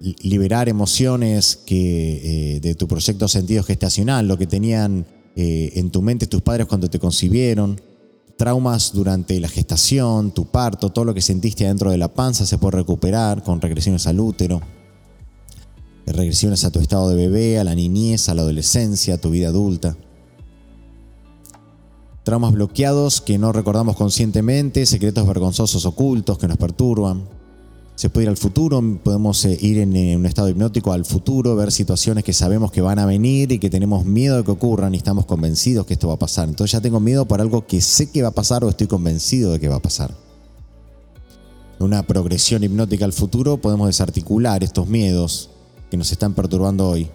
liberar 0.00 0.68
emociones 0.68 1.56
que, 1.64 2.58
de 2.60 2.74
tu 2.74 2.88
proyecto 2.88 3.28
sentido 3.28 3.62
gestacional, 3.62 4.26
lo 4.26 4.36
que 4.36 4.48
tenían 4.48 5.06
en 5.36 5.90
tu 5.90 6.02
mente 6.02 6.26
tus 6.26 6.42
padres 6.42 6.66
cuando 6.66 6.90
te 6.90 6.98
concibieron, 6.98 7.80
traumas 8.38 8.92
durante 8.94 9.38
la 9.40 9.48
gestación, 9.48 10.30
tu 10.30 10.46
parto, 10.46 10.90
todo 10.90 11.04
lo 11.04 11.12
que 11.12 11.20
sentiste 11.20 11.66
adentro 11.66 11.90
de 11.90 11.98
la 11.98 12.08
panza 12.08 12.46
se 12.46 12.56
puede 12.56 12.78
recuperar 12.78 13.42
con 13.42 13.60
regresiones 13.60 14.06
al 14.06 14.20
útero, 14.20 14.62
regresiones 16.06 16.64
a 16.64 16.70
tu 16.70 16.78
estado 16.78 17.10
de 17.10 17.16
bebé, 17.16 17.58
a 17.58 17.64
la 17.64 17.74
niñez, 17.74 18.28
a 18.28 18.34
la 18.34 18.42
adolescencia, 18.42 19.14
a 19.14 19.18
tu 19.18 19.30
vida 19.30 19.48
adulta. 19.48 19.96
Traumas 22.22 22.52
bloqueados 22.52 23.20
que 23.20 23.38
no 23.38 23.52
recordamos 23.52 23.96
conscientemente, 23.96 24.86
secretos 24.86 25.26
vergonzosos 25.26 25.84
ocultos 25.84 26.38
que 26.38 26.46
nos 26.46 26.58
perturban, 26.58 27.28
se 27.98 28.10
puede 28.10 28.26
ir 28.26 28.28
al 28.28 28.36
futuro, 28.36 28.80
podemos 29.02 29.44
eh, 29.44 29.58
ir 29.60 29.78
en, 29.78 29.90
un 30.16 30.24
estado 30.24 30.48
hipnótico 30.48 30.92
al 30.92 31.04
futuro, 31.04 31.56
ver 31.56 31.72
situaciones 31.72 32.22
que 32.22 32.32
sabemos 32.32 32.70
que 32.70 32.80
van 32.80 33.00
a 33.00 33.06
venir 33.06 33.50
y 33.50 33.58
que 33.58 33.70
tenemos 33.70 34.04
miedo 34.04 34.36
de 34.36 34.44
que 34.44 34.52
ocurran 34.52 34.94
y 34.94 34.98
estamos 34.98 35.26
convencidos 35.26 35.84
que 35.84 35.94
esto 35.94 36.06
va 36.06 36.14
a 36.14 36.18
pasar. 36.18 36.48
Entonces 36.48 36.70
ya 36.70 36.80
tengo 36.80 37.00
miedo 37.00 37.26
por 37.26 37.40
algo 37.40 37.66
que 37.66 37.80
sé 37.80 38.12
que 38.12 38.22
va 38.22 38.28
a 38.28 38.30
pasar 38.30 38.62
o 38.62 38.68
estoy 38.68 38.86
convencido 38.86 39.50
de 39.50 39.58
que 39.58 39.66
va 39.68 39.74
a 39.74 39.82
pasar. 39.82 40.14
Una 41.80 42.04
progresión 42.04 42.62
hipnótica 42.62 43.04
al 43.04 43.12
futuro 43.12 43.56
podemos 43.56 43.88
desarticular 43.88 44.62
estos 44.62 44.86
miedos 44.86 45.50
que 45.90 45.96
nos 45.96 46.12
están 46.12 46.34
perturbando 46.34 46.88
hoy. 46.88 47.10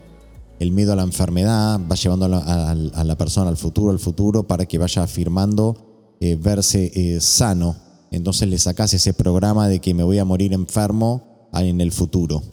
El 0.59 0.73
miedo 0.73 0.91
a 0.91 0.97
la 0.97 1.03
enfermedad 1.03 1.79
va 1.89 1.95
llevando 1.95 2.25
a 2.25 2.75
la, 2.75 3.15
persona 3.17 3.49
al 3.49 3.55
futuro, 3.55 3.91
al 3.91 3.99
futuro, 3.99 4.43
para 4.43 4.65
que 4.65 4.77
vaya 4.79 5.03
afirmando 5.03 5.77
eh, 6.19 6.35
verse 6.35 6.91
eh, 6.93 7.21
sano 7.21 7.82
entonces 8.13 8.47
le 8.47 8.59
sacas 8.59 8.93
ese 8.93 9.13
programa 9.13 9.67
de 9.67 9.79
que 9.79 9.95
me 9.95 10.03
voy 10.03 10.19
a 10.19 10.25
morir 10.25 10.53
enfermo 10.53 11.49
en 11.51 11.81
el 11.81 11.91
futuro. 11.91 12.43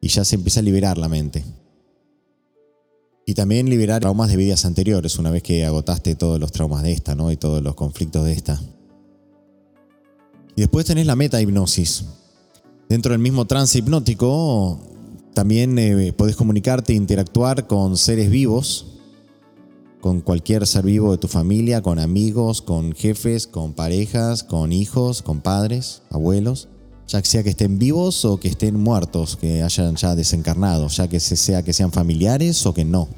Y 0.00 0.06
ya 0.06 0.24
se 0.24 0.36
empieza 0.36 0.60
a 0.60 0.62
liberar 0.62 0.98
la 0.98 1.08
mente. 1.08 1.44
Y 3.26 3.34
también 3.34 3.68
liberar 3.68 4.02
traumas 4.02 4.30
de 4.30 4.36
vidas 4.36 4.64
anteriores, 4.64 5.18
una 5.18 5.32
vez 5.32 5.42
que 5.42 5.64
agotaste 5.64 6.14
todos 6.14 6.38
los 6.38 6.52
traumas 6.52 6.84
de 6.84 6.92
esta. 6.92 7.16
Y 7.32 7.36
todos 7.36 7.60
los 7.60 7.74
conflictos 7.74 8.24
de 8.24 8.32
esta. 8.32 8.62
Y 10.54 10.60
después 10.60 10.86
tenés 10.86 11.06
la 11.06 11.16
meta 11.16 11.42
hipnosis. 11.42 12.04
Dentro 12.88 13.10
del 13.10 13.20
mismo 13.20 13.46
trance 13.46 13.76
hipnótico, 13.76 14.78
también 15.34 15.76
eh, 15.80 16.12
podés 16.12 16.36
comunicarte 16.36 16.92
e 16.92 16.96
interactuar 16.96 17.66
con 17.66 17.96
seres 17.96 18.30
vivos 18.30 18.95
con 20.06 20.20
cualquier 20.20 20.64
ser 20.68 20.84
vivo 20.84 21.10
de 21.10 21.18
tu 21.18 21.26
familia, 21.26 21.82
con 21.82 21.98
amigos, 21.98 22.62
con 22.62 22.92
jefes, 22.92 23.48
con 23.48 23.72
parejas, 23.72 24.44
con 24.44 24.72
hijos, 24.72 25.20
con 25.20 25.40
padres, 25.40 26.02
abuelos, 26.10 26.68
ya 27.08 27.24
sea 27.24 27.42
que 27.42 27.50
estén 27.50 27.80
vivos 27.80 28.24
o 28.24 28.38
que 28.38 28.46
estén 28.46 28.80
muertos, 28.80 29.34
que 29.34 29.64
hayan 29.64 29.96
ya 29.96 30.14
desencarnado, 30.14 30.86
ya 30.86 31.08
que 31.08 31.18
sea 31.18 31.64
que 31.64 31.72
sean 31.72 31.90
familiares 31.90 32.64
o 32.66 32.72
que 32.72 32.84
no. 32.84 33.08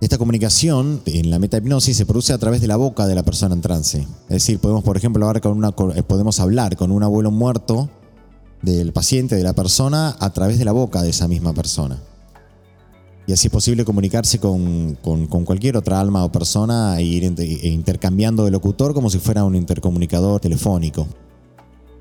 Esta 0.00 0.16
comunicación 0.16 1.02
en 1.04 1.28
la 1.28 1.38
metahipnosis 1.38 1.94
se 1.94 2.06
produce 2.06 2.32
a 2.32 2.38
través 2.38 2.62
de 2.62 2.68
la 2.68 2.76
boca 2.76 3.06
de 3.06 3.14
la 3.14 3.22
persona 3.22 3.54
en 3.54 3.60
trance. 3.60 3.98
Es 4.30 4.36
decir, 4.36 4.60
podemos, 4.60 4.82
por 4.82 4.96
ejemplo, 4.96 5.26
hablar 5.26 5.42
con, 5.42 5.58
una, 5.58 5.74
eh, 5.94 6.02
podemos 6.02 6.40
hablar 6.40 6.74
con 6.78 6.90
un 6.90 7.02
abuelo 7.02 7.30
muerto 7.30 7.90
del 8.62 8.94
paciente, 8.94 9.36
de 9.36 9.42
la 9.42 9.52
persona, 9.52 10.16
a 10.20 10.32
través 10.32 10.58
de 10.58 10.64
la 10.64 10.72
boca 10.72 11.02
de 11.02 11.10
esa 11.10 11.28
misma 11.28 11.52
persona 11.52 12.00
y 13.26 13.32
así 13.32 13.46
es 13.46 13.52
posible 13.52 13.84
comunicarse 13.84 14.38
con, 14.38 14.96
cualquier 15.44 15.76
otra 15.76 16.00
alma 16.00 16.24
o 16.24 16.32
persona 16.32 16.98
e 16.98 17.04
ir 17.04 17.24
e 17.24 17.68
intercambiando 17.68 18.44
de 18.44 18.50
locutor 18.50 18.94
como 18.94 19.10
si 19.10 19.18
fuera 19.18 19.44
un 19.44 19.54
intercomunicador 19.54 20.40
telefónico. 20.40 21.06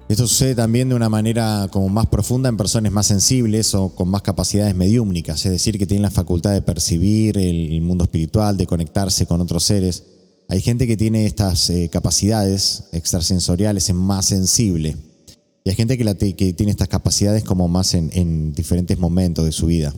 Esto 0.08 0.28
sucede 0.28 0.56
también 0.56 0.90
de 0.90 0.96
una 0.96 1.08
manera 1.08 1.68
como 1.72 1.88
más 1.88 2.08
profunda 2.08 2.50
en 2.50 2.58
personas 2.58 2.92
más 2.92 3.06
sensibles 3.06 3.76
o 3.76 3.90
con 3.90 4.10
más 4.10 4.24
capacidades 4.24 4.74
mediúmnicas, 4.76 5.46
es 5.46 5.52
decir, 5.52 5.78
que 5.78 5.86
tienen 5.86 6.02
la 6.02 6.10
facultad 6.10 6.52
de 6.52 6.64
percibir 6.64 7.38
el 7.38 7.80
mundo 7.82 8.06
espiritual, 8.06 8.58
de 8.58 8.66
conectarse 8.66 9.28
con 9.28 9.40
otros 9.40 9.64
seres. 9.64 10.04
Hay 10.48 10.62
gente 10.62 10.88
que 10.88 10.98
tiene 10.98 11.28
estas 11.28 11.70
eh, 11.70 11.90
capacidades 11.92 12.86
extrasensoriales 12.92 13.88
en 13.92 13.98
más 13.98 14.26
sensible. 14.26 14.98
Y 15.64 15.70
hay 15.70 15.76
gente 15.76 15.96
que, 15.96 16.54
tiene 16.54 16.72
estas 16.72 16.88
capacidades 16.88 17.44
como 17.44 17.68
más 17.68 17.94
en 17.94 18.54
diferentes 18.54 18.98
momentos 18.98 19.46
de 19.46 19.52
su 19.52 19.68
vida. 19.68 19.94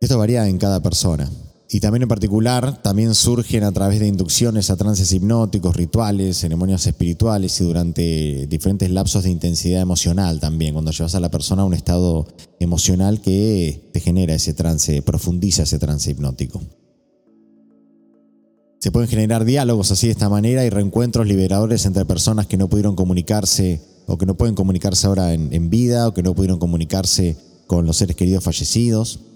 Esto 0.00 0.16
varía 0.16 0.46
en 0.46 0.58
cada 0.58 0.80
persona. 0.80 1.28
Y 1.70 1.80
también 1.80 2.04
en 2.04 2.08
particular, 2.08 2.80
también 2.82 3.14
surgen 3.14 3.64
a 3.64 3.72
través 3.72 3.98
de 3.98 4.06
inducciones 4.06 4.70
a 4.70 4.76
trances 4.76 5.12
hipnóticos, 5.12 5.76
rituales, 5.76 6.38
ceremonias 6.38 6.86
espirituales 6.86 7.60
y 7.60 7.64
durante 7.64 8.46
diferentes 8.46 8.90
lapsos 8.90 9.24
de 9.24 9.30
intensidad 9.30 9.82
emocional 9.82 10.38
también, 10.38 10.72
cuando 10.72 10.92
llevas 10.92 11.16
a 11.16 11.20
la 11.20 11.30
persona 11.30 11.62
a 11.62 11.64
un 11.66 11.74
estado 11.74 12.26
emocional 12.60 13.20
que 13.20 13.90
te 13.92 14.00
genera 14.00 14.34
ese 14.34 14.54
trance, 14.54 15.02
profundiza 15.02 15.64
ese 15.64 15.80
trance 15.80 16.10
hipnótico. 16.12 16.62
Se 18.78 18.92
pueden 18.92 19.10
generar 19.10 19.44
diálogos 19.44 19.90
así 19.90 20.06
de 20.06 20.12
esta 20.12 20.28
manera 20.28 20.64
y 20.64 20.70
reencuentros 20.70 21.26
liberadores 21.26 21.84
entre 21.84 22.04
personas 22.04 22.46
que 22.46 22.56
no 22.56 22.68
pudieron 22.68 22.94
comunicarse 22.94 23.82
o 24.06 24.16
que 24.16 24.26
no 24.26 24.36
pueden 24.36 24.54
comunicarse 24.54 25.08
ahora 25.08 25.34
en, 25.34 25.52
en 25.52 25.68
vida 25.68 26.06
o 26.06 26.14
que 26.14 26.22
no 26.22 26.34
pudieron 26.34 26.60
comunicarse 26.60 27.36
con 27.66 27.84
los 27.84 27.96
seres 27.96 28.16
queridos 28.16 28.44
fallecidos 28.44 29.27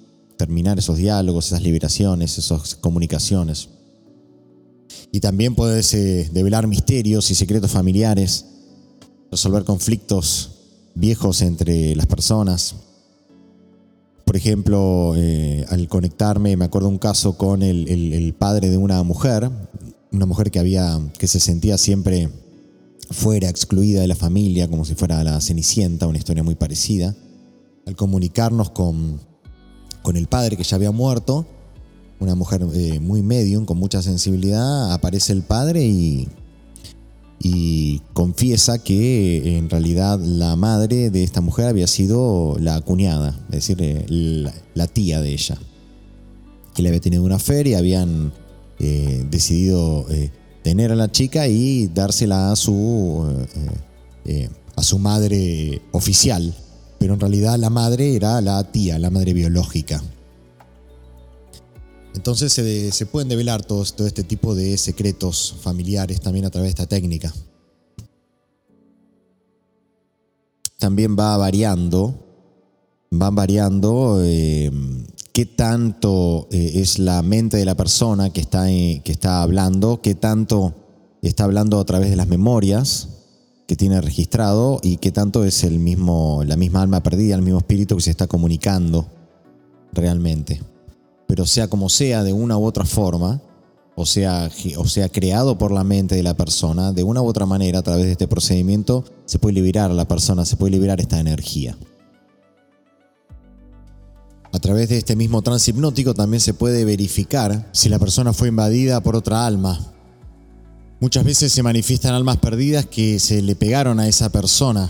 terminar 0.42 0.76
esos 0.76 0.96
diálogos, 0.96 1.46
esas 1.46 1.62
liberaciones, 1.62 2.36
esas 2.36 2.74
comunicaciones. 2.74 3.68
Y 5.12 5.20
también 5.20 5.54
puedes 5.54 5.94
eh, 5.94 6.28
develar 6.32 6.66
misterios 6.66 7.30
y 7.30 7.36
secretos 7.36 7.70
familiares, 7.70 8.46
resolver 9.30 9.62
conflictos 9.62 10.50
viejos 10.96 11.42
entre 11.42 11.94
las 11.94 12.06
personas. 12.06 12.74
Por 14.24 14.36
ejemplo, 14.36 15.14
eh, 15.16 15.64
al 15.68 15.86
conectarme, 15.86 16.56
me 16.56 16.64
acuerdo 16.64 16.88
un 16.88 16.98
caso 16.98 17.36
con 17.38 17.62
el, 17.62 17.88
el, 17.88 18.34
padre 18.34 18.68
de 18.68 18.78
una 18.78 19.00
mujer, 19.04 19.48
una 20.10 20.26
mujer 20.26 20.50
que 20.50 20.58
había, 20.58 20.98
que 21.18 21.28
se 21.28 21.38
sentía 21.38 21.78
siempre 21.78 22.30
fuera, 23.12 23.48
excluida 23.48 24.00
de 24.00 24.08
la 24.08 24.16
familia, 24.16 24.68
como 24.68 24.84
si 24.84 24.96
fuera 24.96 25.22
la 25.22 25.40
Cenicienta, 25.40 26.08
una 26.08 26.18
historia 26.18 26.42
muy 26.42 26.56
parecida. 26.56 27.14
Al 27.86 27.94
comunicarnos 27.94 28.70
con, 28.70 29.20
con 30.02 30.16
el 30.16 30.26
padre 30.26 30.56
que 30.56 30.64
ya 30.64 30.76
había 30.76 30.90
muerto, 30.90 31.46
una 32.22 32.34
mujer 32.34 32.64
eh, 32.74 33.00
muy 33.00 33.22
medium, 33.22 33.64
con 33.64 33.78
mucha 33.78 34.00
sensibilidad, 34.00 34.92
aparece 34.92 35.32
el 35.32 35.42
padre 35.42 35.84
y, 35.84 36.28
confiesa 38.14 38.78
que 38.78 39.58
en 39.58 39.68
realidad 39.68 40.20
la 40.20 40.54
madre 40.54 41.10
de 41.10 41.24
esta 41.24 41.40
mujer 41.40 41.66
había 41.66 41.88
sido 41.88 42.56
la 42.60 42.80
cuñada, 42.82 43.36
es 43.46 43.50
decir, 43.50 43.78
eh, 43.80 44.06
la, 44.74 44.86
tía 44.86 45.20
de 45.20 45.32
ella, 45.32 45.58
que 46.74 46.82
le 46.82 46.90
había 46.90 47.00
tenido 47.00 47.24
una 47.24 47.40
feria, 47.40 47.78
habían 47.78 48.32
eh, 48.78 49.26
decidido 49.28 50.06
tener 50.62 50.92
a 50.92 50.96
la 50.96 51.10
chica 51.10 51.48
y 51.48 51.88
dársela 51.88 52.52
a 52.52 52.56
su, 52.56 53.26
a 54.76 54.82
su 54.82 54.98
madre 55.00 55.82
oficial, 55.90 56.54
pero 57.02 57.14
en 57.14 57.20
realidad 57.20 57.58
la 57.58 57.68
madre 57.68 58.14
era 58.14 58.40
la 58.40 58.62
tía, 58.70 58.96
la 58.96 59.10
madre 59.10 59.32
biológica. 59.32 60.00
Entonces 62.14 62.52
se, 62.52 63.06
pueden 63.06 63.28
develar 63.28 63.64
todo, 63.64 63.84
todo 63.86 64.06
este 64.06 64.22
tipo 64.22 64.54
de 64.54 64.78
secretos 64.78 65.56
familiares 65.62 66.20
también 66.20 66.44
a 66.44 66.50
través 66.50 66.68
de 66.68 66.82
esta 66.82 66.86
técnica. 66.86 67.34
También 70.78 71.16
va 71.18 71.36
variando, 71.36 72.14
van 73.10 73.34
variando 73.34 74.20
eh, 74.22 74.70
qué 75.32 75.44
tanto 75.44 76.46
eh, 76.52 76.70
es 76.76 77.00
la 77.00 77.20
mente 77.22 77.56
de 77.56 77.64
la 77.64 77.74
persona 77.74 78.30
que 78.30 78.42
está, 78.42 78.70
eh, 78.70 79.02
que 79.04 79.10
está 79.10 79.42
hablando, 79.42 80.00
qué 80.02 80.14
tanto 80.14 80.72
está 81.20 81.42
hablando 81.42 81.80
a 81.80 81.84
través 81.84 82.10
de 82.10 82.16
las 82.16 82.28
memorias, 82.28 83.08
que 83.72 83.76
tiene 83.76 84.02
registrado 84.02 84.80
y 84.82 84.98
qué 84.98 85.12
tanto 85.12 85.44
es 85.44 85.64
el 85.64 85.78
mismo, 85.78 86.42
la 86.44 86.58
misma 86.58 86.82
alma 86.82 87.02
perdida, 87.02 87.36
el 87.36 87.40
mismo 87.40 87.60
espíritu 87.60 87.96
que 87.96 88.02
se 88.02 88.10
está 88.10 88.26
comunicando 88.26 89.06
realmente. 89.94 90.60
Pero 91.26 91.46
sea 91.46 91.68
como 91.68 91.88
sea, 91.88 92.22
de 92.22 92.34
una 92.34 92.58
u 92.58 92.66
otra 92.66 92.84
forma, 92.84 93.40
o 93.94 94.04
sea, 94.04 94.50
o 94.76 94.86
sea, 94.86 95.08
creado 95.08 95.56
por 95.56 95.72
la 95.72 95.84
mente 95.84 96.14
de 96.14 96.22
la 96.22 96.36
persona, 96.36 96.92
de 96.92 97.02
una 97.02 97.22
u 97.22 97.26
otra 97.26 97.46
manera, 97.46 97.78
a 97.78 97.82
través 97.82 98.04
de 98.04 98.12
este 98.12 98.28
procedimiento, 98.28 99.06
se 99.24 99.38
puede 99.38 99.54
liberar 99.54 99.90
a 99.90 99.94
la 99.94 100.06
persona, 100.06 100.44
se 100.44 100.56
puede 100.56 100.72
liberar 100.72 101.00
esta 101.00 101.18
energía. 101.18 101.74
A 104.52 104.58
través 104.58 104.90
de 104.90 104.98
este 104.98 105.16
mismo 105.16 105.40
trance 105.40 105.70
hipnótico 105.70 106.12
también 106.12 106.42
se 106.42 106.52
puede 106.52 106.84
verificar 106.84 107.70
si 107.72 107.88
la 107.88 107.98
persona 107.98 108.34
fue 108.34 108.48
invadida 108.48 109.02
por 109.02 109.16
otra 109.16 109.46
alma, 109.46 109.80
Muchas 111.02 111.24
veces 111.24 111.52
se 111.52 111.64
manifiestan 111.64 112.14
almas 112.14 112.36
perdidas 112.36 112.86
que 112.86 113.18
se 113.18 113.42
le 113.42 113.56
pegaron 113.56 113.98
a 113.98 114.06
esa 114.06 114.30
persona. 114.30 114.88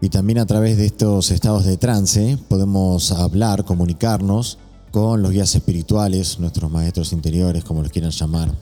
Y 0.00 0.08
también 0.08 0.38
a 0.38 0.46
través 0.46 0.76
de 0.76 0.86
estos 0.86 1.32
estados 1.32 1.64
de 1.64 1.76
trance 1.78 2.38
podemos 2.46 3.10
hablar, 3.10 3.64
comunicarnos 3.64 4.58
con 4.92 5.20
los 5.20 5.32
guías 5.32 5.52
espirituales, 5.56 6.38
nuestros 6.38 6.70
maestros 6.70 7.12
interiores, 7.12 7.64
como 7.64 7.82
los 7.82 7.90
quieran 7.90 8.12
llamar. 8.12 8.54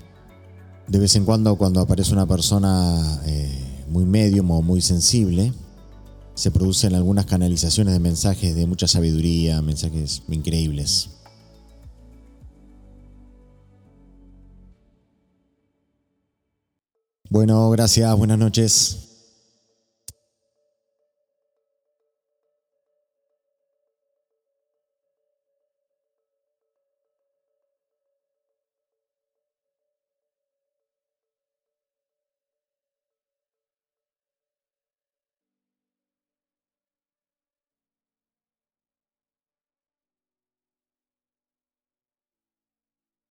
De 0.89 0.99
vez 0.99 1.17
en 1.17 1.27
cuando, 1.27 1.55
cuando 1.57 1.83
aparece 1.83 2.15
una 2.15 2.25
persona 2.25 3.21
eh, 3.27 3.85
muy 3.91 4.07
medium 4.07 4.51
o 4.53 4.63
muy 4.63 4.81
sensible, 4.81 5.53
se 6.33 6.51
producen 6.51 6.95
algunas 6.95 7.27
canalizaciones 7.27 7.93
de 7.93 8.01
mensajes 8.01 8.55
de 8.55 8.67
mucha 8.67 8.89
sabiduría, 8.89 9.61
mensajes 9.61 10.23
increíbles. 10.31 11.11
Bueno, 17.33 17.71
gracias, 17.71 18.15
buenas 18.19 18.37
noches. 18.37 19.12